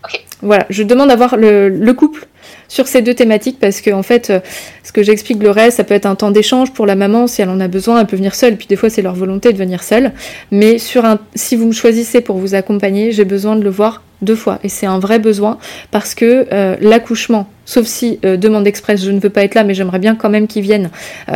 [0.05, 0.24] Ok.
[0.40, 2.26] Voilà, je demande à voir le, le couple
[2.72, 4.40] sur ces deux thématiques parce que en fait, euh,
[4.82, 7.42] ce que j'explique le reste, ça peut être un temps d'échange pour la maman si
[7.42, 8.56] elle en a besoin, elle peut venir seule.
[8.56, 10.12] Puis des fois, c'est leur volonté de venir seule.
[10.50, 14.02] Mais sur un, si vous me choisissez pour vous accompagner, j'ai besoin de le voir
[14.22, 15.58] deux fois et c'est un vrai besoin
[15.90, 19.64] parce que euh, l'accouchement, sauf si euh, demande express, je ne veux pas être là,
[19.64, 20.88] mais j'aimerais bien quand même qu'ils viennent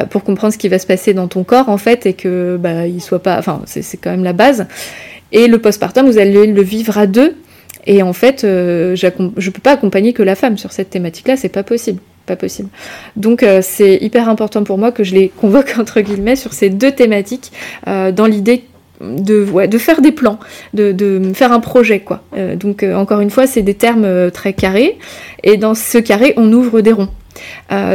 [0.08, 2.86] pour comprendre ce qui va se passer dans ton corps en fait et que bah
[2.86, 4.66] il soit pas, enfin c'est quand même la base.
[5.32, 7.34] Et le postpartum, vous allez le vivre à deux
[7.86, 11.36] et en fait, euh, je ne peux pas accompagner que la femme sur cette thématique-là,
[11.36, 12.00] c'est pas possible.
[12.26, 12.68] Pas possible.
[13.14, 16.70] Donc euh, c'est hyper important pour moi que je les convoque entre guillemets sur ces
[16.70, 17.52] deux thématiques
[17.86, 18.64] euh, dans l'idée
[19.00, 19.44] de,
[19.78, 20.40] faire des plans,
[20.72, 22.22] de, de faire un projet quoi.
[22.54, 24.96] donc encore une fois, c'est des termes très carrés
[25.42, 27.10] et dans ce carré, on ouvre des ronds.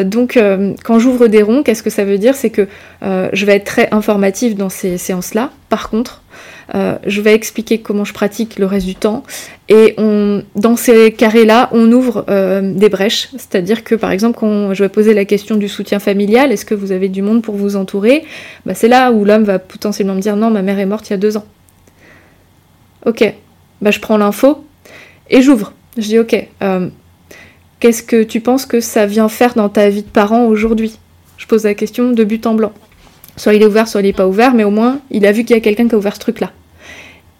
[0.04, 0.40] donc
[0.84, 2.36] quand j'ouvre des ronds, qu'est-ce que ça veut dire?
[2.36, 2.68] C'est que
[3.02, 5.50] je vais être très informative dans ces séances-là.
[5.70, 6.21] Par contre,
[6.74, 9.24] euh, je vais expliquer comment je pratique le reste du temps.
[9.68, 13.30] Et on, dans ces carrés-là, on ouvre euh, des brèches.
[13.34, 16.76] C'est-à-dire que, par exemple, quand je vais poser la question du soutien familial, est-ce que
[16.76, 18.24] vous avez du monde pour vous entourer?
[18.66, 21.12] Bah, C'est là où l'homme va potentiellement me dire non, ma mère est morte il
[21.12, 21.46] y a deux ans.
[23.06, 23.34] Ok,
[23.82, 24.64] bah, je prends l'info
[25.30, 25.74] et j'ouvre.
[25.98, 26.88] Je dis ok, euh,
[27.80, 30.98] qu'est-ce que tu penses que ça vient faire dans ta vie de parent aujourd'hui?
[31.38, 32.72] Je pose la question de but en blanc.
[33.36, 35.44] Soit il est ouvert, soit il n'est pas ouvert, mais au moins il a vu
[35.44, 36.52] qu'il y a quelqu'un qui a ouvert ce truc-là.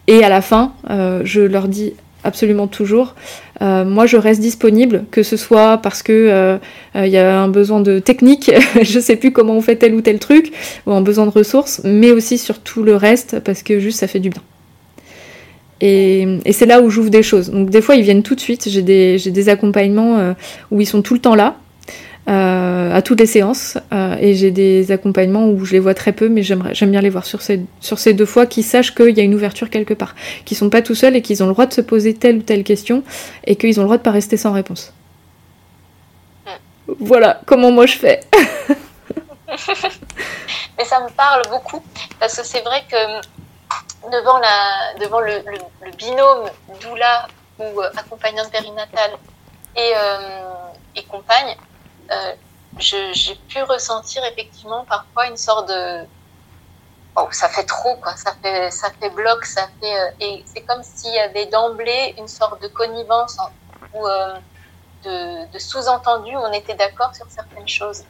[0.06, 3.14] Et à la fin, euh, je leur dis absolument toujours,
[3.62, 6.58] euh, moi je reste disponible, que ce soit parce que euh,
[6.94, 10.02] il y a un besoin de technique, je sais plus comment on fait tel ou
[10.02, 10.52] tel truc,
[10.86, 14.06] ou un besoin de ressources, mais aussi sur tout le reste parce que juste ça
[14.06, 14.42] fait du bien.
[15.80, 17.50] Et, c'est là où j'ouvre des choses.
[17.50, 20.34] Donc des fois ils viennent tout de suite, j'ai des, des, accompagnements
[20.70, 21.56] où ils sont tout le temps là,
[22.28, 26.12] euh, à toutes les séances euh, et j'ai des accompagnements où je les vois très
[26.12, 29.16] peu mais j'aime bien les voir sur ces, sur ces deux fois qu'ils sachent qu'il
[29.18, 31.52] y a une ouverture quelque part qu'ils sont pas tout seuls et qu'ils ont le
[31.52, 33.02] droit de se poser telle ou telle question
[33.42, 34.92] et qu'ils ont le droit de pas rester sans réponse.
[37.00, 38.20] Voilà comment moi je fais.
[40.78, 41.82] Mais ça me parle beaucoup
[42.20, 43.20] parce que c'est vrai que
[44.12, 45.42] devant, la, devant le,
[45.84, 46.48] le, binôme
[46.80, 47.26] doula
[47.58, 49.18] ou euh, accompagnante périnatale
[49.76, 49.92] et,
[50.94, 51.71] et compagne euh,
[52.78, 56.06] j'ai pu ressentir effectivement parfois une sorte de
[57.16, 58.16] oh, ça fait trop quoi.
[58.16, 62.14] Ça fait ça fait bloc ça fait euh, et c'est comme s'il y avait d'emblée
[62.18, 63.38] une sorte de connivence
[63.92, 64.38] ou euh,
[65.04, 68.04] de, sous-entendu où on était d'accord sur certaines choses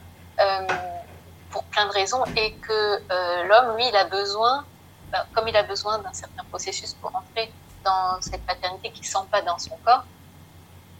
[1.49, 4.65] pour plein de raisons et que l'homme lui il a besoin
[5.11, 7.53] bah, comme il a besoin d'un certain processus pour entrer
[7.83, 10.05] dans cette paternité qui sent pas dans son corps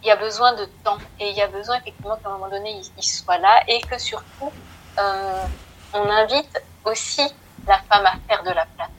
[0.04, 2.50] il y a besoin de temps et il y a besoin effectivement qu'à un moment
[2.50, 4.52] donné il, soit là et que surtout
[5.00, 5.46] euh,
[5.94, 7.24] on invite aussi
[7.68, 8.90] la femme à faire de la place.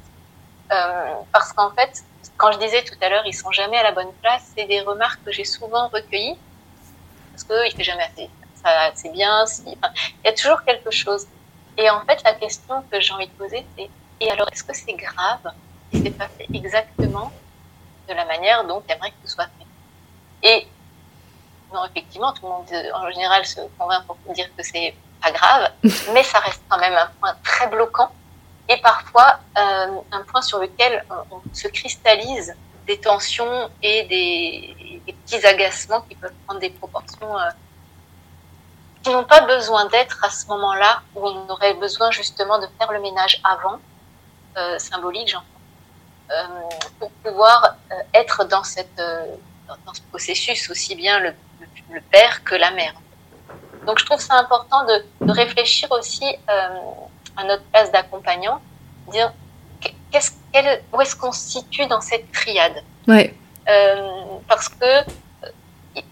[0.73, 2.03] Euh, parce qu'en fait,
[2.39, 4.81] quand je disais tout à l'heure, ils sont jamais à la bonne place, c'est des
[4.81, 6.39] remarques que j'ai souvent recueillies
[7.33, 9.45] parce qu'il fait jamais assez, ça, bien.
[9.67, 9.77] il
[10.25, 11.27] y a toujours quelque chose.
[11.77, 13.91] Et en fait, la question que j'ai envie de poser, c'est
[14.21, 15.53] et alors, est-ce que c'est grave
[15.93, 17.33] si c'est pas fait exactement
[18.09, 20.49] de la manière dont tu aimerais que ce soit fait?
[20.49, 20.67] Et
[21.85, 25.71] effectivement, tout le monde euh, en général se convainc pour dire que c'est pas grave,
[26.13, 28.11] mais ça reste quand même un point très bloquant
[28.69, 32.55] et parfois euh, un point sur lequel on, se cristallise
[32.87, 37.51] des tensions et des, petits agacements qui peuvent prendre des proportions euh,
[39.03, 42.91] qui n'ont pas besoin d'être à ce moment-là où on aurait besoin justement de faire
[42.91, 43.79] le ménage avant,
[44.79, 47.77] symbolique j'entends, pour pouvoir
[48.15, 49.03] être dans cette
[49.67, 51.35] dans ce processus aussi bien le
[51.91, 52.95] le père que la mère.
[53.87, 56.69] Donc je trouve ça important de, réfléchir aussi euh,
[57.37, 58.61] à notre place d'accompagnant,
[59.11, 59.33] dire
[60.11, 60.33] qu'est-ce,
[60.93, 62.83] où est-ce qu'on se situe dans cette triade?
[63.07, 63.35] Ouais.
[63.69, 65.05] Euh, parce que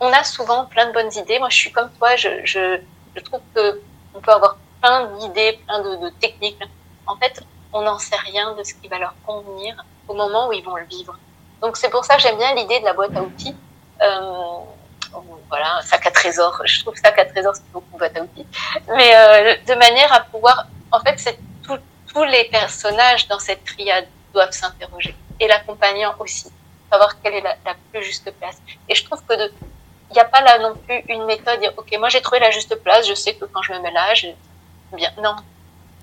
[0.00, 1.38] on a souvent plein de bonnes idées.
[1.38, 2.80] Moi, je suis comme toi, je, je,
[3.16, 3.80] je trouve que
[4.14, 6.58] on peut avoir plein d'idées, plein de, techniques.
[7.06, 9.76] En fait, on n'en sait rien de ce qui va leur convenir
[10.08, 11.16] au moment où ils vont le vivre.
[11.60, 13.56] Donc c'est pour ça que j'aime bien l'idée de la boîte à outils.
[14.02, 14.58] Euh,
[15.48, 18.46] voilà, un sac à Je trouve sac à trésor, c'est beaucoup à outils.
[18.96, 24.06] Mais euh, de manière à pouvoir, en fait, c'est tous les personnages dans cette triade
[24.34, 25.14] doivent s'interroger.
[25.40, 26.50] Et l'accompagnant aussi.
[26.90, 28.58] Savoir quelle est la, plus juste place.
[28.86, 29.50] Et je trouve que de,
[30.10, 32.74] il n'y a pas là non plus une méthode, ok, moi j'ai trouvé la juste
[32.82, 34.26] place, je sais que quand je me mets là, je,
[34.92, 35.10] bien.
[35.22, 35.36] Non.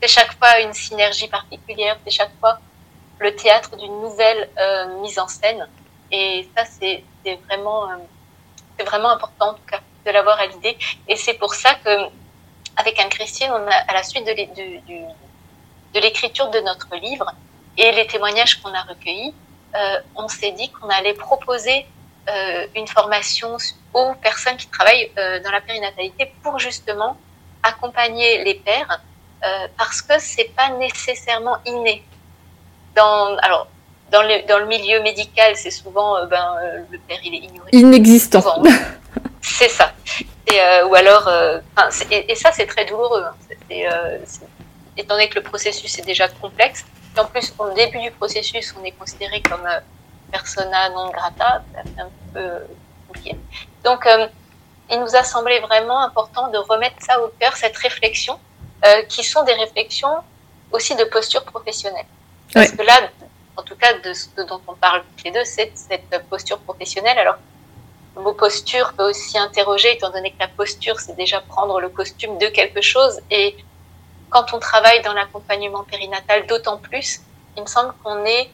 [0.01, 2.58] C'est chaque fois une synergie particulière, c'est chaque fois
[3.19, 4.49] le théâtre d'une nouvelle
[5.01, 5.67] mise en scène.
[6.12, 7.03] Et ça, c'est
[7.45, 7.88] vraiment,
[8.79, 10.77] c'est vraiment important en tout cas de l'avoir à l'idée.
[11.07, 11.89] Et c'est pour ça que
[12.77, 17.31] avec Anne-Christine, on a, à la suite de l'écriture de, de notre livre
[17.77, 19.33] et les témoignages qu'on a recueillis,
[19.75, 21.85] euh, on s'est dit qu'on allait proposer
[22.27, 23.57] euh, une formation
[23.93, 27.17] aux personnes qui travaillent euh, dans la périnatalité pour justement
[27.63, 29.01] accompagner les pères
[29.77, 32.03] parce que c'est pas nécessairement inné.
[32.93, 33.67] Dans, alors,
[34.12, 36.57] dans le, dans le milieu médical, c'est souvent ben,
[36.91, 37.69] le père il est ignoré.
[37.71, 38.43] Inexistant.
[39.41, 39.93] C'est ça.
[40.47, 41.30] Et, ou alors,
[42.12, 43.23] et, ça c'est très douloureux.
[43.23, 43.36] Hein.
[44.97, 46.84] étant donné que le processus est déjà complexe,
[47.17, 49.80] en plus, au début du processus, on est considéré comme euh,
[50.32, 52.49] persona non grata, c'est un peu
[53.08, 53.36] compliqué.
[53.84, 54.28] Donc, euh,
[54.89, 58.39] il nous a semblé vraiment important de remettre ça au cœur, cette réflexion,
[58.86, 60.15] euh, qui sont des réflexions
[60.71, 62.06] aussi de posture professionnelle.
[62.54, 63.10] Parce que là,
[63.58, 67.17] en tout cas, de ce dont on parle tous les deux, c'est cette posture professionnelle.
[67.17, 67.36] Alors,
[68.15, 71.89] le mot posture peut aussi interroger, étant donné que la posture, c'est déjà prendre le
[71.89, 73.19] costume de quelque chose.
[73.31, 73.55] Et
[74.29, 77.21] quand on travaille dans l'accompagnement périnatal, d'autant plus,
[77.55, 78.49] il me semble qu'on n'est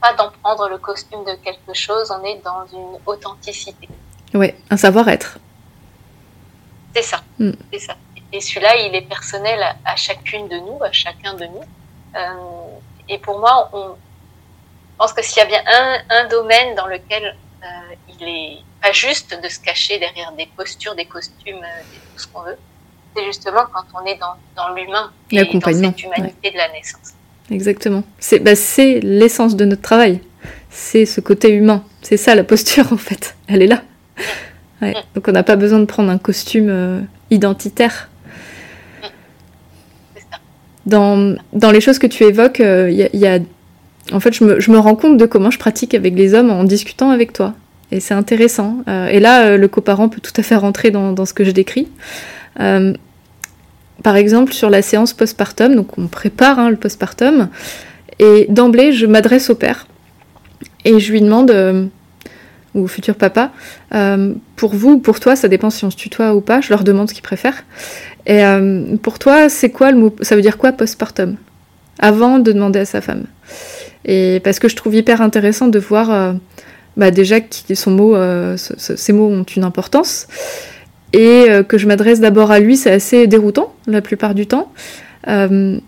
[0.00, 3.88] pas d'en prendre le costume de quelque chose, on est dans une authenticité.
[4.34, 5.38] Oui, un savoir-être.
[6.94, 7.52] C'est ça, mm.
[7.72, 7.96] c'est ça.
[8.32, 11.64] Et celui-là, il est personnel à, chacune de nous, à chacun de nous.
[12.16, 13.96] Euh, et pour moi, on
[14.96, 15.62] je pense que s'il y a bien
[16.08, 17.36] un, domaine dans lequel
[17.66, 21.82] euh, il est pas juste de se cacher derrière des postures, des costumes, euh,
[22.14, 22.56] tout ce qu'on veut,
[23.14, 27.14] c'est justement quand on est dans, dans l'humain et dans cette humanité de la naissance.
[27.50, 28.02] Exactement.
[28.18, 28.52] C'est bah,
[29.02, 30.20] l'essence de notre travail.
[30.70, 31.84] C'est ce côté humain.
[32.02, 33.36] C'est ça la posture en fait.
[33.48, 33.82] Elle est là.
[34.80, 34.92] Mm.
[35.14, 37.00] Donc on n'a pas besoin de prendre un costume euh,
[37.30, 38.08] identitaire.
[39.02, 39.06] Mm.
[40.86, 43.38] Dans, dans, les choses que tu évoques, il euh, y, a,
[44.12, 47.10] en fait, je me, rends compte de comment je pratique avec les hommes en discutant
[47.10, 47.54] avec toi.
[47.92, 48.78] Et c'est intéressant.
[48.88, 51.88] Euh, et là, le coparent peut tout à fait rentrer dans, ce que je décris
[54.02, 57.48] par exemple sur la séance postpartum, donc on prépare hein, le postpartum,
[58.18, 59.86] et d'emblée je m'adresse au père
[60.84, 61.86] et je lui demande, euh,
[62.74, 63.50] ou au futur papa,
[63.94, 66.70] euh, pour vous ou pour toi, ça dépend si on se tutoie ou pas, je
[66.70, 67.64] leur demande ce qu'ils préfèrent.
[68.26, 71.36] Et euh, pour toi, c'est quoi le mot Ça veut dire quoi postpartum?
[71.98, 73.24] Avant de demander à sa femme.
[74.06, 76.36] Et parce que je trouve hyper intéressant de voir
[76.96, 78.16] bah déjà que son mot,
[78.56, 80.28] ces mots ont une importance
[81.12, 84.72] et euh, que je m'adresse d'abord à lui, c'est assez déroutant la plupart du temps.
[85.28, 85.78] Euh,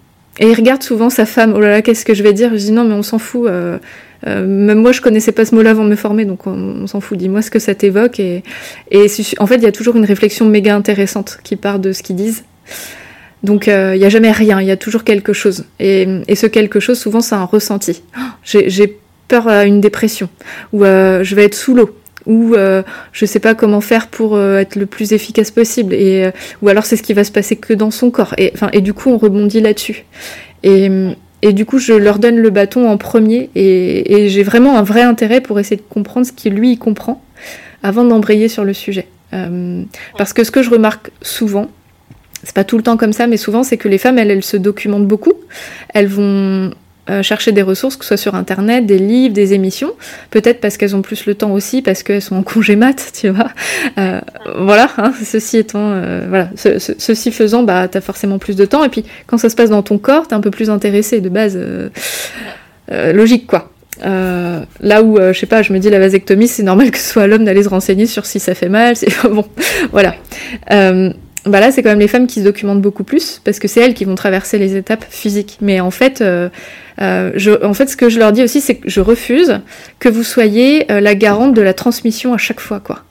[0.40, 2.50] et il regarde souvent sa femme, oh là là, qu'est-ce que je vais dire?
[2.52, 3.46] Je dis non, mais on s'en fout.
[3.46, 3.78] Euh,
[4.24, 7.18] même moi, je connaissais pas ce mot-là avant de me former, donc on, s'en fout.
[7.18, 8.20] Dis-moi ce que ça t'évoque.
[8.20, 8.42] Et,
[8.90, 9.06] et
[9.38, 12.16] en fait, il y a toujours une réflexion méga intéressante qui part de ce qu'ils
[12.16, 12.44] disent.
[13.42, 15.64] Donc il n'y a jamais rien, il y a toujours quelque chose.
[15.78, 18.02] Et, et ce quelque chose, souvent, c'est un ressenti.
[18.16, 18.98] Oh, j'ai
[19.28, 20.28] peur à une dépression,
[20.72, 21.94] ou je vais être sous l'eau,
[22.28, 26.26] ou euh, je sais pas comment faire pour euh, être le plus efficace possible et
[26.26, 26.30] euh,
[26.62, 28.92] ou alors c'est ce qui va se passer que dans son corps et et du
[28.92, 30.04] coup on rebondit là-dessus
[30.62, 30.90] et
[31.40, 34.82] et du coup, je leur donne le bâton en premier et, et j'ai vraiment un
[34.82, 37.22] vrai intérêt pour essayer de comprendre ce qu'il lui comprend
[37.84, 39.06] avant d'embrayer sur le sujet.
[40.16, 41.70] parce que ce que je remarque souvent,
[42.44, 44.44] c'est pas tout le temps comme ça, mais souvent c'est que les femmes, elles, elles
[44.44, 45.34] se documentent beaucoup.
[45.94, 46.72] Elles vont
[47.10, 49.92] euh, chercher des ressources, que ce soit sur Internet, des livres, des émissions.
[50.30, 53.30] Peut-être parce qu'elles ont plus le temps aussi, parce qu'elles sont en congé mat, tu
[53.30, 53.48] vois.
[53.96, 54.20] Euh,
[54.58, 58.84] voilà, hein, ceci étant, euh, voilà, ceci faisant, bah, t'as forcément plus de temps.
[58.84, 61.30] Et puis, quand ça se passe dans ton corps, t'es un peu plus intéressé de
[61.30, 61.58] base.
[62.90, 63.70] logique, quoi.
[64.02, 67.26] là où, je sais pas, je me dis la vasectomie, c'est normal que ce soit
[67.26, 68.96] l'homme d'aller se renseigner sur si ça fait mal.
[68.96, 69.46] C'est bon,
[69.92, 70.14] voilà
[71.46, 73.80] bah là, c'est quand même les femmes qui se documentent beaucoup plus parce que c'est
[73.80, 75.58] elles qui vont traverser les étapes physiques.
[75.60, 76.48] Mais en fait, euh,
[77.00, 79.60] euh, je, en fait, ce que je leur dis aussi, c'est que je refuse
[79.98, 83.04] que vous soyez euh, la garante de la transmission à chaque fois, quoi.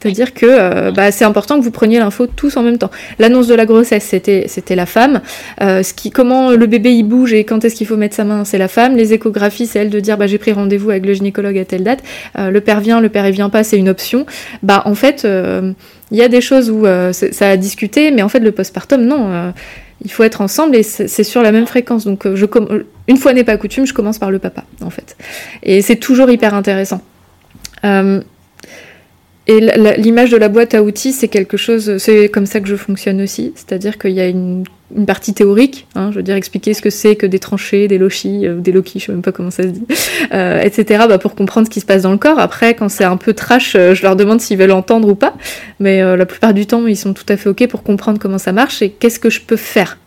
[0.00, 2.90] C'est-à-dire que bah, c'est important que vous preniez l'info tous en même temps.
[3.18, 5.20] L'annonce de la grossesse, c'était c'était la femme.
[5.60, 8.44] ce qui, comment le bébé il bouge et quand est-ce qu'il faut mettre sa main,
[8.44, 8.96] c'est la femme.
[8.96, 11.84] Les échographies, c'est elle de dire bah j'ai pris rendez-vous avec le gynécologue à telle
[11.84, 12.02] date.
[12.36, 14.24] le père vient, le père il vient pas, c'est une option.
[14.62, 15.26] Bah en fait
[16.10, 19.04] il y a des choses où euh, ça a discuté, mais en fait, le postpartum,
[19.04, 19.32] non.
[19.32, 19.50] Euh,
[20.02, 22.04] il faut être ensemble et c'est sur la même fréquence.
[22.04, 22.46] Donc, euh, je
[23.06, 25.16] une fois n'est pas coutume, je commence par le papa, en fait.
[25.62, 27.02] Et c'est toujours hyper intéressant.
[29.50, 29.58] Et
[29.96, 33.20] l'image de la boîte à outils, c'est quelque chose, c'est comme ça que je fonctionne
[33.20, 34.62] aussi, c'est-à-dire qu'il y a une,
[35.08, 38.46] partie théorique, hein, je veux dire expliquer ce que c'est que des tranchées, des lochis,
[38.46, 39.84] euh, des loquis, je sais même pas comment ça se dit,
[40.32, 41.04] euh, etc.
[41.08, 42.38] Bah, pour comprendre ce qui se passe dans le corps.
[42.38, 45.34] Après, quand c'est un peu trash, euh, je leur demande s'ils veulent entendre ou pas,
[45.80, 48.52] mais la plupart du temps, ils sont tout à fait ok pour comprendre comment ça
[48.52, 49.98] marche et qu'est-ce que je peux faire.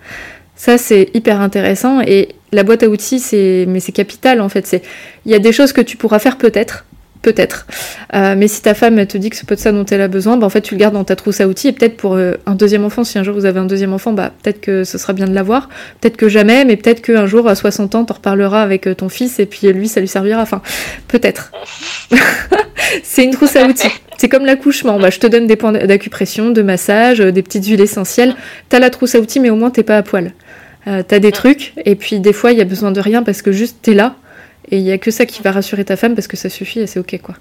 [0.56, 2.00] Ça, c'est hyper intéressant.
[2.00, 4.82] Et la boîte à outils, c'est, mais c'est capital en fait.
[5.26, 6.86] Il y a des choses que tu pourras faire peut-être,
[7.24, 7.66] peut-être.
[8.14, 10.08] Euh, mais si ta femme te dit que c'est pas de ça dont elle a
[10.08, 11.70] besoin, bah, en fait, tu le gardes dans ta trousse à outils.
[11.70, 14.14] Et peut-être pour euh, un deuxième enfant, si un jour vous avez un deuxième enfant,
[14.14, 15.70] bah, peut-être que ce sera bien de l'avoir.
[16.00, 19.10] Peut-être que jamais, mais peut-être qu'un jour, à 60 ans, t'en reparleras avec euh, ton
[19.10, 20.42] fils et puis lui, ça lui servira.
[20.42, 20.62] Enfin,
[21.08, 21.52] peut-être.
[23.04, 23.88] c'est une trousse à outils.
[24.18, 25.00] C'est comme l'accouchement.
[25.00, 28.36] Bah, je te donne des points d'acupression, de massage, des petites huiles essentielles.
[28.70, 30.34] T'as la trousse à outils, mais au moins t'es pas à poil.
[30.86, 33.52] t'as des trucs, et puis des fois il y a besoin de rien parce que
[33.52, 34.16] juste t'es là,
[34.70, 36.80] et il y a que ça qui va rassurer ta femme parce que ça suffit
[36.80, 37.36] et c'est ok quoi.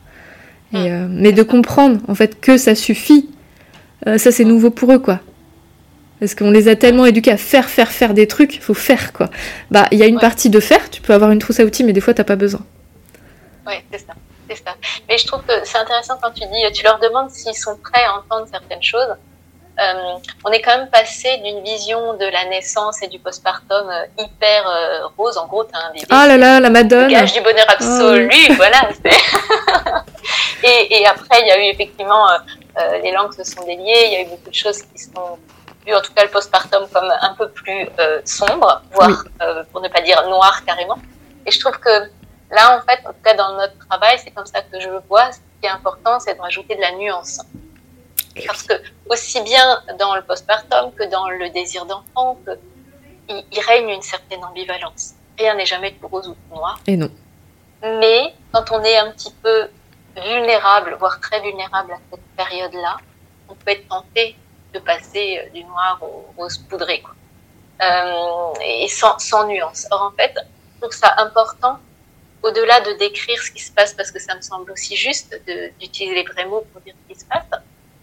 [0.73, 3.29] Et, euh, mais de comprendre en fait que ça suffit,
[4.07, 5.21] euh, ça c'est nouveau pour eux quoi.
[6.21, 9.13] Parce qu'on les a tellement éduqués à faire, faire, faire des trucs, il faut faire
[9.13, 9.29] quoi.
[9.71, 11.85] Bah il y a une partie de faire, tu peux avoir une trousse à outils
[11.85, 12.65] mais des fois t'as pas besoin.
[13.67, 14.15] Ouais, c'est ça,
[14.49, 14.75] c'est ça.
[15.09, 18.05] Mais je trouve que c'est intéressant quand tu dis, tu leur demandes s'ils sont prêts
[18.05, 19.17] à entendre certaines choses.
[19.81, 24.05] Euh, on est quand même passé d'une vision de la naissance et du postpartum euh,
[24.19, 25.39] hyper euh, rose.
[25.39, 26.07] En gros, tu as un bébé.
[26.11, 27.09] Ah là là, la madone.
[27.09, 28.89] Gage du bonheur absolu, ah voilà.
[30.63, 32.27] et, et, après, il y a eu effectivement,
[33.03, 35.39] les langues se sont déliées, il y a eu beaucoup de choses qui sont
[35.87, 37.89] vues, en tout cas le postpartum, comme un peu plus
[38.25, 39.25] sombre, voire,
[39.73, 40.99] pour ne pas dire noir carrément.
[41.47, 42.11] Et je trouve que
[42.51, 45.01] là, en fait, en tout cas dans notre travail, c'est comme ça que je le
[45.09, 45.33] vois.
[45.33, 47.41] Ce qui est important, c'est de rajouter de la nuance.
[48.47, 48.75] Parce que
[49.09, 52.39] aussi bien dans le postpartum que dans le désir d'enfant,
[53.29, 55.15] il, il, règne une certaine ambivalence.
[55.39, 56.81] Rien n'est jamais tout rose ou tout noir.
[56.87, 57.11] Et non.
[57.83, 59.69] Mais quand on est un petit peu
[60.17, 62.97] vulnérable, voire très vulnérable à cette période-là,
[63.49, 64.37] on peut être tenté
[64.73, 67.15] de passer euh, du noir au rose poudré, quoi.
[67.83, 69.87] Euh, et sans, sans, nuance.
[69.91, 71.79] Or, en fait, je trouve ça important,
[72.43, 75.39] au-delà de décrire ce qui se passe, parce que ça me semble aussi juste
[75.81, 77.45] d'utiliser les vrais mots pour dire ce qui se passe,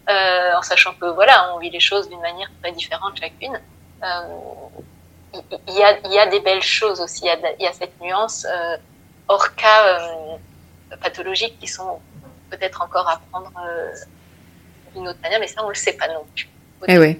[0.10, 3.60] euh, en sachant que voilà, on vit les choses d'une manière très différente chacune.
[4.04, 7.74] Euh, il y, a, y, a, des belles choses aussi, il y a, y a
[7.74, 8.78] cette nuance euh,
[9.28, 10.00] hors cas
[11.02, 12.00] pathologiques qui sont
[12.50, 13.54] peut-être encore à prendre
[14.96, 16.50] d'une autre manière, mais ça on le sait pas non plus.
[16.88, 17.20] Eh oui,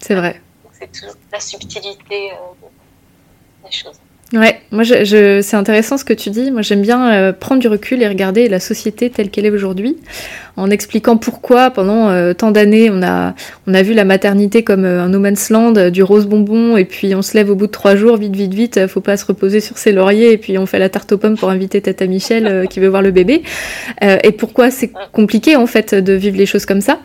[0.00, 0.40] c'est vrai.
[0.70, 2.32] C'est toujours la subtilité
[3.64, 3.98] des choses.
[4.32, 6.50] Ouais, moi je, c'est intéressant ce que tu dis.
[6.50, 9.98] Moi j'aime bien euh, prendre du recul et regarder la société telle qu'elle est aujourd'hui,
[10.56, 13.36] en expliquant pourquoi pendant euh, tant d'années on a
[13.68, 16.84] on a vu la maternité comme euh, un no man's land, du rose bonbon, et
[16.84, 19.24] puis on se lève au bout de trois jours, vite vite vite, faut pas se
[19.24, 22.06] reposer sur ses lauriers, et puis on fait la tarte aux pommes pour inviter Tata
[22.08, 23.44] Michel qui veut voir le bébé.
[24.02, 26.98] et pourquoi c'est compliqué en fait de vivre les choses comme ça?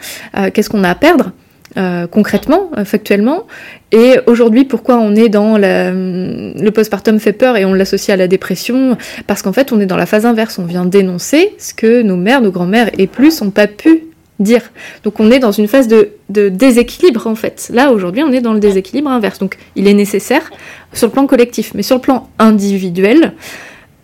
[0.54, 1.34] Qu'est-ce qu'on a à perdre?
[1.78, 3.48] Euh, concrètement, euh, factuellement.
[3.92, 8.28] Et aujourd'hui, pourquoi on est dans le postpartum fait peur et on l'associe à la
[8.28, 8.98] dépression?
[9.28, 10.60] Parce qu'en fait, on est dans la phase inverse.
[10.60, 14.04] On vient dénoncer ce que nos mères, nos grands-mères et plus n'ont pas pu
[14.42, 14.72] dire.
[15.04, 17.70] Donc on est dans une phase de, de déséquilibre en fait.
[17.72, 19.40] Là aujourd'hui on est dans le déséquilibre inverse.
[19.40, 20.50] Donc il est nécessaire
[20.94, 23.34] sur le plan collectif, mais sur le plan individuel,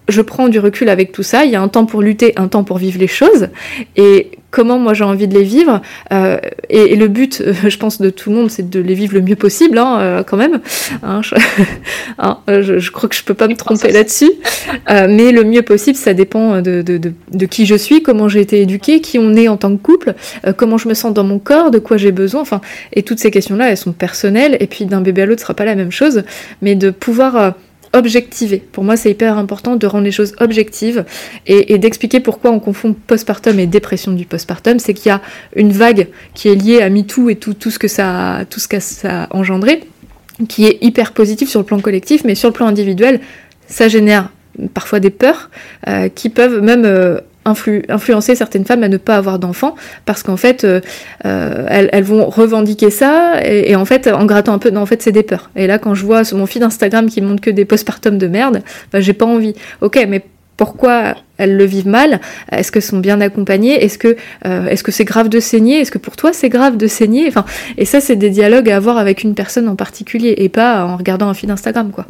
[0.08, 1.44] je prends du recul avec tout ça.
[1.46, 3.50] Il y a un temps pour lutter, un temps pour vivre les choses.
[3.96, 5.82] Et comment moi j'ai envie de les vivre.
[6.12, 6.38] Euh,
[6.70, 9.22] et, le but, euh, je pense, de tout le monde, c'est de les vivre le
[9.22, 10.60] mieux possible, hein, euh, quand même.
[11.04, 11.22] Hein,
[12.18, 14.32] hein, je, je, crois que je peux pas me tromper là-dessus.
[14.88, 18.42] mais le mieux possible, ça dépend de, de, de, de qui je suis, comment j'ai
[18.42, 20.14] été éduquée, qui on est en tant que couple,
[20.56, 22.42] comment je me sens dans mon corps, de quoi j'ai besoin.
[22.42, 22.62] Enfin,
[22.94, 24.58] et toutes ces questions-là, elles sont personnelles.
[24.60, 26.24] Et puis d'un bébé à l'autre, ce sera pas la même chose.
[26.62, 27.54] Mais de pouvoir
[27.94, 28.58] objectiver.
[28.72, 31.06] Pour moi, c'est hyper important de rendre les choses objectives
[31.46, 34.80] et, d'expliquer pourquoi on confond postpartum et dépression du postpartum.
[34.80, 35.22] C'est qu'il y a
[35.56, 38.80] une vague qui est liée à MeToo et tout, ce que ça, tout ce que
[38.80, 39.84] ça a engendré,
[40.48, 43.20] qui est hyper positif sur le plan collectif, mais sur le plan individuel,
[43.68, 44.30] ça génère
[44.74, 45.50] parfois des peurs
[45.88, 49.76] euh, qui peuvent même euh, influencer certaines femmes à ne pas avoir d'enfants
[50.06, 50.82] parce qu'en fait euh,
[51.26, 55.02] euh, elles, vont revendiquer ça et, en fait en grattant un peu non en fait
[55.02, 57.50] c'est des peurs et là quand je vois sur mon feed Instagram qui montre que
[57.50, 60.24] des postpartum de merde bah, j'ai pas envie ok mais
[60.58, 62.20] pourquoi elles le vivent mal?
[62.52, 63.84] Est-ce qu'elles sont bien accompagnées?
[63.84, 65.82] Est-ce que euh, est-ce que c'est grave de saigner?
[65.82, 67.28] Est-ce que pour toi c'est grave de saigner?
[67.28, 67.46] Enfin,
[67.78, 70.98] et ça c'est des dialogues à avoir avec une personne en particulier et pas en
[70.98, 72.08] regardant un feed Instagram quoi.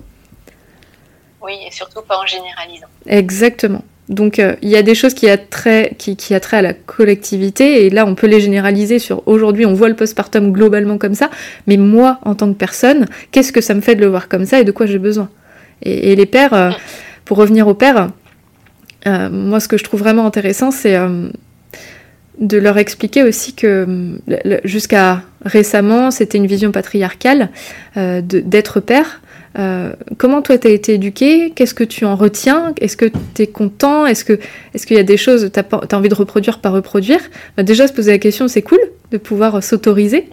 [1.41, 2.87] Oui, et surtout pas en généralisant.
[3.05, 3.83] Exactement.
[4.09, 8.15] Donc euh, il y a des choses qui a, à la collectivité, et là on
[8.15, 11.29] peut les généraliser sur aujourd'hui on voit le postpartum globalement comme ça,
[11.67, 14.45] mais moi en tant que personne, qu'est-ce que ça me fait de le voir comme
[14.45, 15.29] ça et de quoi j'ai besoin?
[15.83, 16.71] Et, les pères, euh,
[17.25, 18.09] pour revenir aux pères,
[19.05, 20.97] euh, moi ce que je trouve vraiment intéressant c'est
[22.39, 24.19] de leur expliquer aussi que
[24.63, 27.49] jusqu'à récemment c'était une vision patriarcale
[27.95, 29.21] d'être père.
[29.59, 32.73] Euh, comment toi t'as été éduqué Qu'est-ce que tu en retiens?
[32.79, 34.05] Est-ce que tu es content?
[34.05, 34.33] Est-ce que
[34.73, 37.19] est-ce qu'il y a des choses que tu as envie de reproduire par reproduire?
[37.55, 38.79] Bah, Déjà se poser la question, c'est cool
[39.11, 40.29] de pouvoir s'autoriser.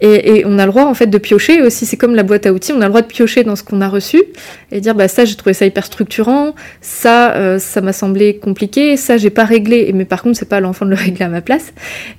[0.00, 2.52] Et, on a le droit en fait de piocher aussi, c'est comme la boîte à
[2.52, 4.22] outils, on a le droit de piocher dans ce qu'on a reçu
[4.70, 8.98] et dire bah ça j'ai trouvé ça hyper structurant, ça euh, ça m'a semblé compliqué,
[8.98, 11.40] ça j'ai pas réglé, mais par contre c'est pas l'enfant de le régler à ma
[11.40, 11.72] place.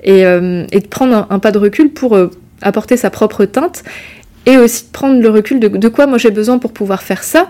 [0.04, 2.32] Et, euh, et de prendre un, pas de recul pour euh,
[2.64, 3.84] apporter sa propre teinte
[4.48, 7.22] et aussi de prendre le recul de, de quoi moi j'ai besoin pour pouvoir faire
[7.22, 7.50] ça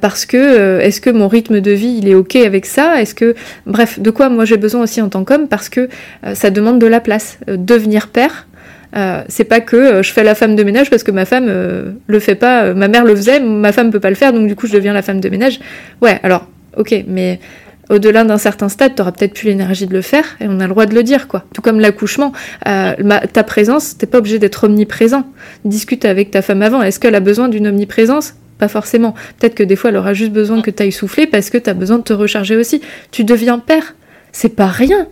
[0.00, 3.00] parce que est-ce que mon rythme de vie il est ok avec ça?
[3.00, 3.34] Est-ce que
[3.66, 5.88] bref de quoi moi j'ai besoin aussi en tant qu'homme parce que
[6.34, 7.38] ça demande de la place.
[7.48, 8.48] Devenir père
[8.96, 11.46] euh, c'est pas que euh, je fais la femme de ménage parce que ma femme
[11.48, 14.46] euh, le fait pas, ma mère le faisait, ma femme peut pas le faire, donc
[14.46, 15.60] du coup je deviens la femme de ménage.
[16.00, 17.40] Ouais, alors, ok, mais
[17.88, 20.70] au-delà d'un certain stade, t'auras peut-être plus l'énergie de le faire, et on a le
[20.70, 21.44] droit de le dire, quoi.
[21.52, 22.32] Tout comme l'accouchement,
[22.64, 25.24] ta présence, t'es pas obligé d'être omniprésent.
[25.64, 28.34] Discute avec ta femme avant, est-ce qu'elle a besoin d'une omniprésence?
[28.58, 29.14] Pas forcément.
[29.40, 31.68] Peut-être que des fois, elle aura juste besoin que tu ailles souffler parce que tu
[31.68, 32.80] as besoin de te recharger aussi.
[33.10, 33.94] Tu deviens père.
[34.30, 35.08] C'est pas rien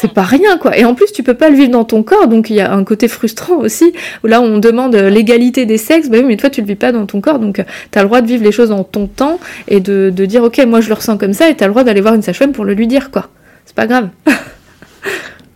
[0.00, 0.76] c'est pas rien quoi.
[0.78, 2.72] Et en plus, tu peux pas le vivre dans ton corps, donc il y a
[2.72, 3.92] un côté frustrant aussi,
[4.24, 6.90] où là on demande l'égalité des sexes, bah oui, mais toi tu le vis pas
[6.90, 9.38] dans ton corps, donc tu as le droit de vivre les choses dans ton temps
[9.68, 11.84] et de, dire ok, moi je le ressens comme ça, et tu as le droit
[11.84, 13.28] d'aller voir une sage-femme pour le lui dire quoi.
[13.66, 14.08] C'est pas grave.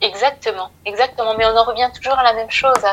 [0.02, 2.84] exactement, exactement, mais on en revient toujours à la même chose,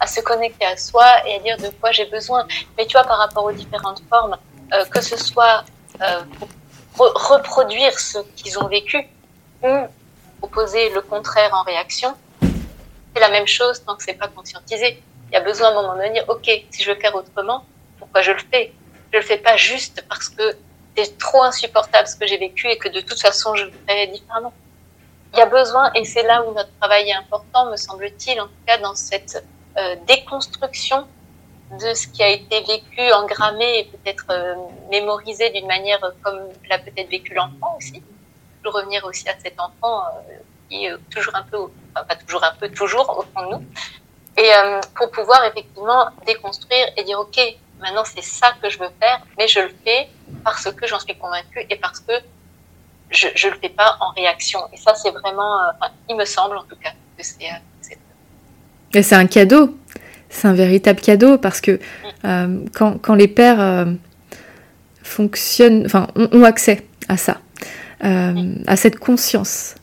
[0.00, 2.46] à, se connecter à soi et à dire de quoi j'ai besoin.
[2.78, 4.36] Mais tu vois, par rapport aux différentes formes,
[4.72, 5.64] euh, que ce soit
[6.00, 6.20] euh,
[6.96, 9.06] pour reproduire ce qu'ils ont vécu,
[10.40, 15.02] proposer le contraire en réaction, c'est la même chose tant que c'est pas conscientisé.
[15.30, 17.14] Il y a besoin à un moment donné de dire, ok, si je veux faire
[17.14, 17.64] autrement,
[17.98, 18.72] pourquoi je le fais?
[19.12, 20.56] Je le fais pas juste parce que
[20.96, 24.06] c'est trop insupportable ce que j'ai vécu et que de toute façon je le ferais
[24.08, 24.52] différemment.
[25.32, 28.46] Il y a besoin, et c'est là où notre travail est important, me semble-t-il, en
[28.46, 29.44] tout cas dans cette
[29.78, 31.06] euh, déconstruction
[31.80, 34.54] de ce qui a été vécu, engrammé et peut-être euh,
[34.90, 38.02] mémorisé d'une manière comme l'a peut-être vécu l'enfant aussi
[38.68, 40.34] revenir aussi à cet enfant euh,
[40.68, 41.58] qui est toujours un peu,
[41.94, 43.64] enfin pas toujours un peu, toujours au fond de nous.
[44.36, 47.38] Et euh, pour pouvoir effectivement déconstruire et dire, OK,
[47.80, 50.08] maintenant c'est ça que je veux faire, mais je le fais
[50.44, 52.12] parce que j'en suis convaincue et parce que
[53.10, 54.60] je ne le fais pas en réaction.
[54.72, 57.44] Et ça, c'est vraiment, euh, il me semble en tout cas, que c'est...
[58.94, 59.76] et c'est un cadeau,
[60.28, 61.80] c'est un véritable cadeau parce que
[62.22, 62.68] mm.
[62.72, 63.86] quand, quand, les pères
[65.02, 67.38] fonctionnent, enfin, ont accès à ça,
[68.04, 69.74] euh, à cette conscience.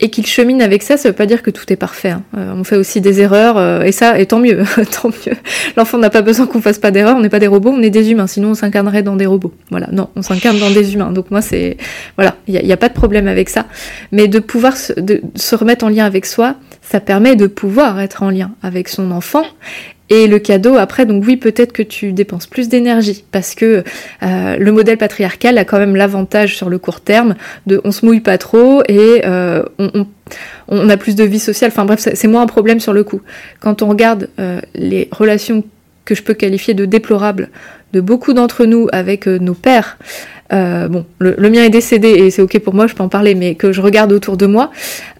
[0.00, 2.10] Et qu'il chemine avec ça, ça veut pas dire que tout est parfait.
[2.10, 2.22] Hein.
[2.36, 4.62] Euh, on fait aussi des erreurs, euh, et ça, et tant mieux,
[5.02, 5.36] tant mieux.
[5.76, 7.90] L'enfant n'a pas besoin qu'on fasse pas d'erreurs, on n'est pas des robots, on est
[7.90, 9.52] des humains, sinon on s'incarnerait dans des robots.
[9.70, 11.10] Voilà, non, on s'incarne dans des humains.
[11.10, 11.76] Donc moi, c'est...
[12.16, 13.66] Voilà, il n'y a, pas de problème avec ça.
[14.12, 16.54] Mais de pouvoir se remettre en lien avec soi,
[16.90, 19.44] ça permet de pouvoir être en lien avec son enfant
[20.10, 23.84] et le cadeau, après, donc oui, peut-être que tu dépenses plus d'énergie parce que
[24.22, 27.34] euh, le modèle patriarcal a quand même l'avantage sur le court terme
[27.66, 29.62] de on se mouille pas trop et euh,
[30.68, 31.70] on, a plus de vie sociale.
[31.72, 33.20] Enfin bref, c'est moins un problème sur le coup.
[33.60, 35.62] Quand on regarde euh, les relations
[36.06, 37.50] que je peux qualifier de déplorables
[37.92, 39.98] de beaucoup d'entre nous avec nos pères,
[40.52, 43.34] euh, bon, le, mien est décédé et c'est ok pour moi, je peux en parler,
[43.34, 44.70] mais que je regarde autour de moi,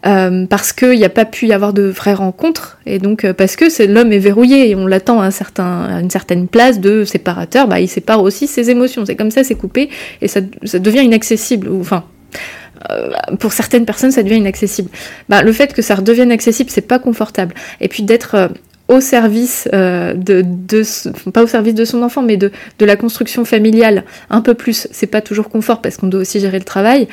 [0.05, 3.33] euh, parce qu'il n'y a pas pu y avoir de vraies rencontres, et donc euh,
[3.33, 7.79] parce que l'homme est verrouillé et on l'attend à, une certaine place de séparateur, bah,
[7.79, 9.89] il sépare aussi ses émotions, c'est comme ça, c'est coupé,
[10.21, 12.05] et ça, devient inaccessible, ou enfin
[13.41, 14.89] pour certaines personnes, ça devient inaccessible.
[15.27, 17.53] Bah, le fait que ça redevienne accessible, c'est pas confortable.
[17.81, 18.49] Et puis d'être
[18.89, 20.43] au service euh, de,
[21.31, 24.87] pas au service de son enfant, mais de, de la construction familiale un peu plus.
[24.91, 27.07] C'est pas toujours confort parce qu'on doit aussi gérer le travail,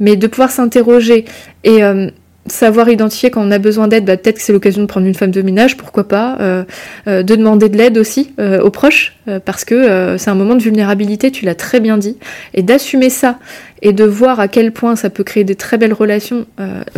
[0.00, 1.24] mais de pouvoir s'interroger
[1.64, 2.08] et euh,
[2.48, 5.14] savoir identifier quand on a besoin d'aide, bah, peut-être que c'est l'occasion de prendre une
[5.14, 6.64] femme de ménage, pourquoi pas, euh,
[7.06, 10.62] euh, de demander de l'aide aussi euh, aux proches, parce que c'est un moment de
[10.62, 12.16] vulnérabilité, tu l'as très bien dit,
[12.54, 13.40] et d'assumer ça,
[13.82, 16.46] et de voir à quel point ça peut créer des très belles relations,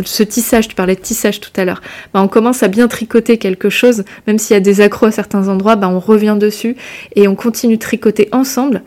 [0.04, 1.80] ce tissage, tu parlais de tissage tout à l'heure,
[2.12, 5.10] bah, on commence à bien tricoter quelque chose, même s'il y a des accros à
[5.10, 6.76] certains endroits, bah, on revient dessus,
[7.16, 8.82] et on continue de tricoter ensemble,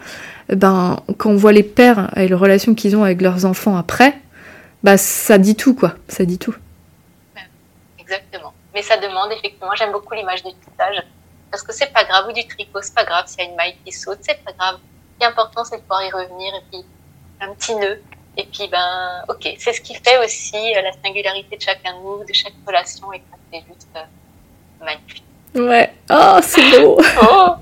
[0.56, 4.14] ben, quand on voit les pères et les relations qu'ils ont avec leurs enfants après,
[4.84, 6.56] bah ça dit tout quoi, ça dit tout.
[8.00, 8.54] Exactement.
[8.74, 11.04] Mais ça demande effectivement, j'aime beaucoup l'image du tissage
[11.50, 13.56] parce que c'est pas grave ou du tricot, c'est pas grave s'il y a une
[13.56, 14.80] maille qui saute, c'est pas grave.
[14.80, 16.86] Ce qui est important, c'est de pouvoir y revenir et puis
[17.42, 18.02] un petit nœud.
[18.38, 22.00] Et puis ben, ok, c'est ce qui fait aussi euh, la singularité de chacun de
[22.00, 23.22] nous, de chaque relation, et
[23.52, 25.26] c'est juste euh, magnifique.
[25.54, 26.98] Ouais, oh, c'est beau.
[27.22, 27.56] oh.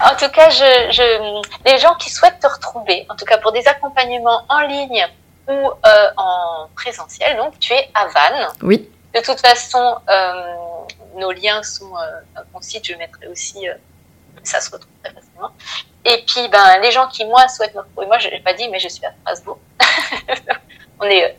[0.00, 3.52] En tout cas, je, je, les gens qui souhaitent te retrouver, en tout cas pour
[3.52, 5.06] des accompagnements en ligne
[5.48, 7.36] ou euh, en présentiel.
[7.36, 8.48] Donc, tu es à Vannes.
[8.62, 8.88] Oui.
[9.14, 10.54] De toute façon, euh,
[11.16, 12.86] nos liens sont euh, mon site.
[12.86, 13.66] Je mettrai aussi,
[14.42, 15.50] ça se retrouve très facilement.
[16.04, 18.68] Et puis, ben, les gens qui, moi, souhaitent me retrouver, moi, je l'ai pas dit,
[18.68, 19.58] mais je suis à Strasbourg.
[21.00, 21.36] On est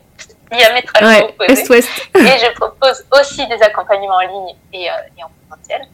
[0.51, 1.79] diamétralement opposés.
[2.15, 4.93] Et je propose aussi des accompagnements en ligne et, euh,
[5.23, 5.87] en présentiel.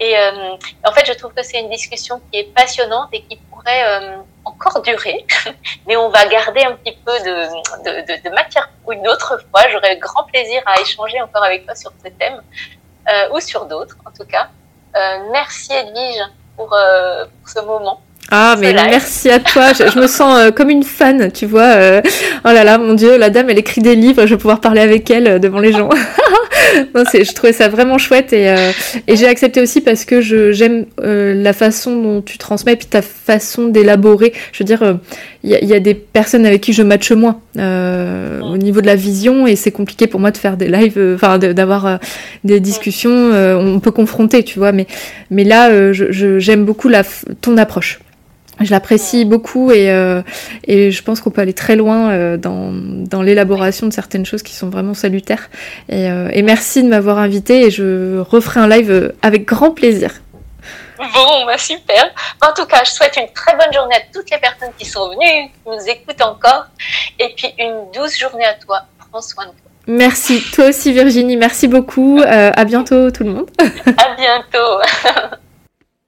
[0.00, 3.36] Et euh, en fait, je trouve que c'est une discussion qui est passionnante et qui
[3.36, 4.16] pourrait euh,
[4.48, 5.26] encore durer,
[5.86, 9.68] mais on va garder un petit peu de, matière pour une autre fois.
[9.70, 12.42] J'aurais grand plaisir à échanger encore avec toi sur ce thème
[13.08, 14.48] euh, ou sur d'autres, en tout cas.
[15.30, 16.22] merci Edwige
[16.56, 18.00] pour, pour ce moment.
[18.30, 19.72] Ah, mais merci à toi.
[19.72, 21.62] Je, me sens euh, comme une fan, tu vois.
[21.62, 22.02] Euh,
[22.44, 24.26] oh là là, mon Dieu, la dame, elle écrit des livres.
[24.26, 25.88] Je vais pouvoir parler avec elle euh, devant les gens.
[26.94, 28.54] non, je trouvais ça vraiment chouette et,
[29.06, 32.86] et j'ai accepté aussi parce que je, j'aime la façon dont tu transmets et puis
[32.86, 34.34] ta façon d'élaborer.
[34.52, 34.98] Je veux dire,
[35.42, 38.96] il y, y, a des personnes avec qui je matche moins au niveau de la
[38.96, 41.98] vision et c'est compliqué pour moi de faire des lives, enfin d'avoir
[42.44, 43.32] des discussions.
[43.32, 44.72] on peut confronter, tu vois.
[44.72, 44.86] Mais,
[45.30, 47.02] mais là, je, j'aime beaucoup la,
[47.40, 47.98] ton approche.
[48.60, 50.22] Je l'apprécie beaucoup et, euh,
[50.64, 54.42] et je pense qu'on peut aller très loin euh, dans, dans l'élaboration de certaines choses
[54.42, 55.48] qui sont vraiment salutaires.
[55.88, 60.12] Et, euh, et merci de m'avoir invité et je referai un live avec grand plaisir.
[60.98, 62.10] Bon, bah super.
[62.42, 65.08] En tout cas, je souhaite une très bonne journée à toutes les personnes qui sont
[65.10, 66.66] venues, qui nous écoutent encore.
[67.20, 68.82] Et puis une douce journée à toi.
[69.10, 69.58] Prends soin de toi.
[69.86, 70.42] Merci.
[70.52, 71.36] Toi aussi, Virginie.
[71.36, 72.20] Merci beaucoup.
[72.26, 73.50] à bientôt, tout le monde.
[73.60, 75.38] à bientôt.